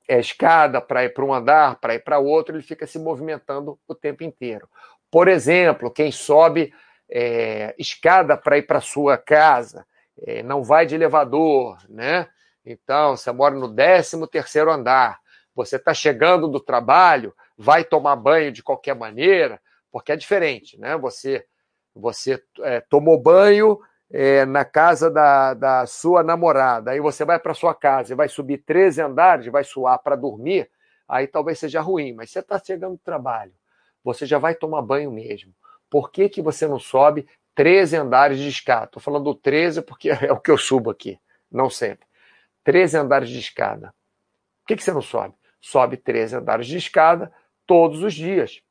[0.07, 3.77] é, escada para ir para um andar, para ir para outro, ele fica se movimentando
[3.87, 4.69] o tempo inteiro.
[5.11, 6.73] Por exemplo, quem sobe
[7.09, 9.85] é, escada para ir para sua casa,
[10.21, 12.27] é, não vai de elevador, né?
[12.65, 15.19] Então, você mora no 13 terceiro andar,
[15.55, 19.59] você está chegando do trabalho, vai tomar banho de qualquer maneira,
[19.91, 20.97] porque é diferente, né?
[20.97, 21.45] Você,
[21.95, 23.79] você é, tomou banho
[24.11, 28.27] é, na casa da, da sua namorada, aí você vai para sua casa e vai
[28.27, 30.69] subir 13 andares, vai suar para dormir,
[31.07, 33.53] aí talvez seja ruim, mas você está chegando do trabalho,
[34.13, 35.53] você já vai tomar banho mesmo.
[35.89, 37.27] Por que, que você não sobe
[37.57, 38.85] 13 andares de escada.
[38.85, 41.19] Estou falando 13 porque é o que eu subo aqui,
[41.51, 42.05] não sempre.
[42.63, 43.87] 13 andares de escada.
[44.61, 45.33] Por que, que você não sobe?
[45.59, 47.33] Sobe 13 andares de escada
[47.65, 48.61] todos os dias.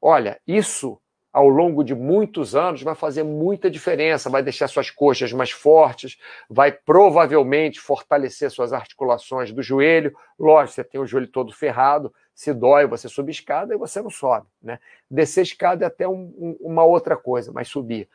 [0.00, 0.98] Olha, isso
[1.30, 6.18] ao longo de muitos anos vai fazer muita diferença, vai deixar suas coxas mais fortes,
[6.48, 10.16] vai provavelmente fortalecer suas articulações do joelho.
[10.38, 14.08] Lógico, você tem o joelho todo ferrado, Se dói você subir escada, e você não
[14.08, 14.46] sobe.
[14.62, 14.78] Né?
[15.10, 18.08] Descer escada é até um, um, uma outra coisa, mas subir.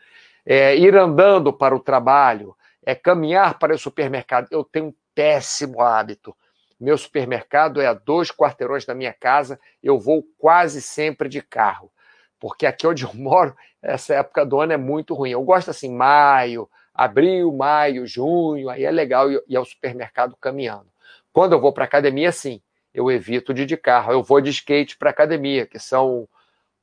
[0.44, 4.48] É, ir andando para o trabalho, é caminhar para o supermercado.
[4.50, 6.36] Eu tenho um péssimo hábito.
[6.80, 11.92] Meu supermercado é a dois quarteirões da minha casa, eu vou quase sempre de carro.
[12.40, 15.30] Porque aqui onde eu moro, essa época do ano é muito ruim.
[15.30, 20.88] Eu gosto assim, maio, abril, maio, junho, aí é legal ir ao supermercado caminhando.
[21.32, 22.60] Quando eu vou para academia, sim,
[22.96, 24.14] eu evito de ir de carro.
[24.14, 26.28] Eu vou de skate para academia, que são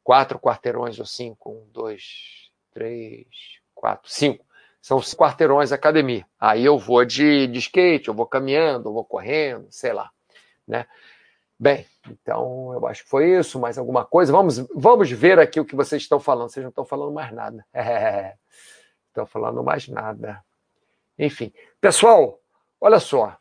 [0.05, 3.27] quatro quarteirões ou cinco, um, dois, três,
[3.75, 4.45] quatro, cinco.
[4.81, 6.27] São os quarteirões academia.
[6.39, 10.11] Aí eu vou de, de skate, eu vou caminhando, eu vou correndo, sei lá,
[10.69, 10.87] né?
[11.59, 13.59] Bem, então eu acho que foi isso.
[13.59, 14.33] Mais alguma coisa?
[14.33, 16.51] Vamos, vamos ver aqui o que vocês estão falando.
[16.51, 17.65] Vocês não estão falando mais nada.
[17.73, 18.35] É,
[19.09, 20.45] estão falando mais nada.
[21.19, 22.39] Enfim, pessoal,
[22.81, 23.39] olha só.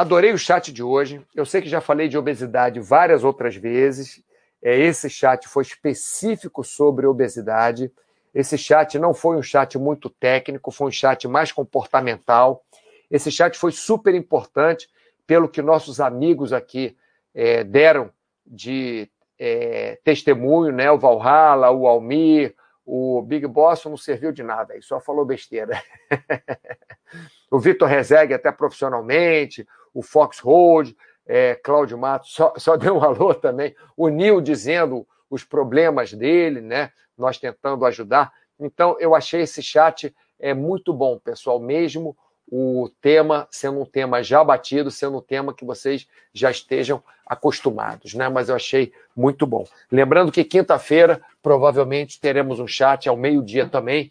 [0.00, 1.20] Adorei o chat de hoje.
[1.36, 4.24] Eu sei que já falei de obesidade várias outras vezes.
[4.62, 7.92] É, esse chat foi específico sobre obesidade.
[8.34, 12.64] Esse chat não foi um chat muito técnico, foi um chat mais comportamental.
[13.10, 14.88] Esse chat foi super importante
[15.26, 16.96] pelo que nossos amigos aqui
[17.34, 18.10] é, deram
[18.46, 19.06] de
[19.38, 20.90] é, testemunho, né?
[20.90, 22.54] O Valhalla, o Almir,
[22.86, 25.78] o Big Boss não serviu de nada, aí só falou besteira.
[27.52, 33.02] o Vitor Rezegue, até profissionalmente, o Fox Road, é, Cláudio Matos, só, só deu um
[33.02, 33.74] alô também.
[33.96, 36.90] O Nil dizendo os problemas dele, né?
[37.16, 38.32] Nós tentando ajudar.
[38.58, 42.16] Então, eu achei esse chat é muito bom, pessoal, mesmo
[42.50, 48.14] o tema sendo um tema já batido, sendo um tema que vocês já estejam acostumados,
[48.14, 48.28] né?
[48.28, 49.64] Mas eu achei muito bom.
[49.90, 54.10] Lembrando que quinta-feira provavelmente teremos um chat ao meio-dia também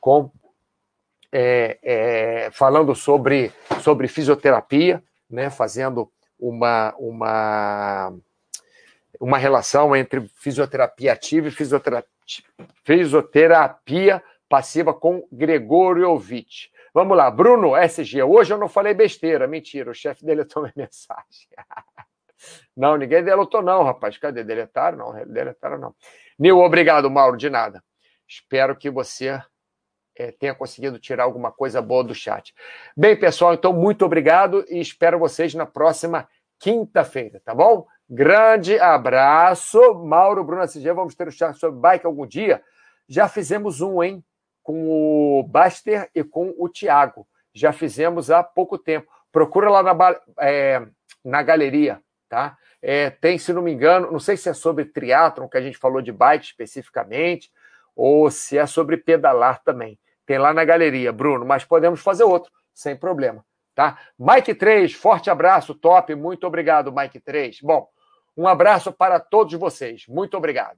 [0.00, 0.30] com
[1.32, 3.52] é, é, falando sobre,
[3.82, 5.50] sobre fisioterapia, né?
[5.50, 8.12] Fazendo uma, uma
[9.20, 12.08] uma relação entre fisioterapia ativa e fisioterapia,
[12.84, 16.70] fisioterapia passiva com Gregoriovich.
[16.94, 18.22] Vamos lá, Bruno SG.
[18.22, 21.48] Hoje eu não falei besteira, mentira, o chefe deletou minha mensagem.
[22.76, 24.16] não, ninguém deletou, não, rapaz.
[24.16, 24.42] Cadê?
[24.42, 24.98] Deletaram?
[24.98, 25.94] Não, deletaram, não.
[26.38, 27.82] Nil, obrigado, Mauro, de nada.
[28.26, 29.40] Espero que você
[30.18, 32.52] é, tenha conseguido tirar alguma coisa boa do chat.
[32.96, 37.86] Bem, pessoal, então, muito obrigado e espero vocês na próxima quinta-feira, tá bom?
[38.10, 39.94] Grande abraço.
[39.94, 42.60] Mauro, Bruno SG, vamos ter um chat sobre bike algum dia?
[43.08, 44.24] Já fizemos um, hein?
[44.62, 47.26] Com o Baster e com o Tiago.
[47.54, 49.08] Já fizemos há pouco tempo.
[49.30, 50.86] Procura lá na, é,
[51.24, 52.56] na galeria, tá?
[52.80, 55.78] É, tem, se não me engano, não sei se é sobre triatlon, que a gente
[55.78, 57.50] falou de bike especificamente,
[57.94, 59.98] ou se é sobre pedalar também.
[60.28, 63.42] Tem lá na galeria, Bruno, mas podemos fazer outro, sem problema,
[63.74, 63.98] tá?
[64.18, 67.62] Mike 3, forte abraço, top, muito obrigado, Mike 3.
[67.62, 67.88] Bom,
[68.36, 70.04] um abraço para todos vocês.
[70.06, 70.76] Muito obrigado.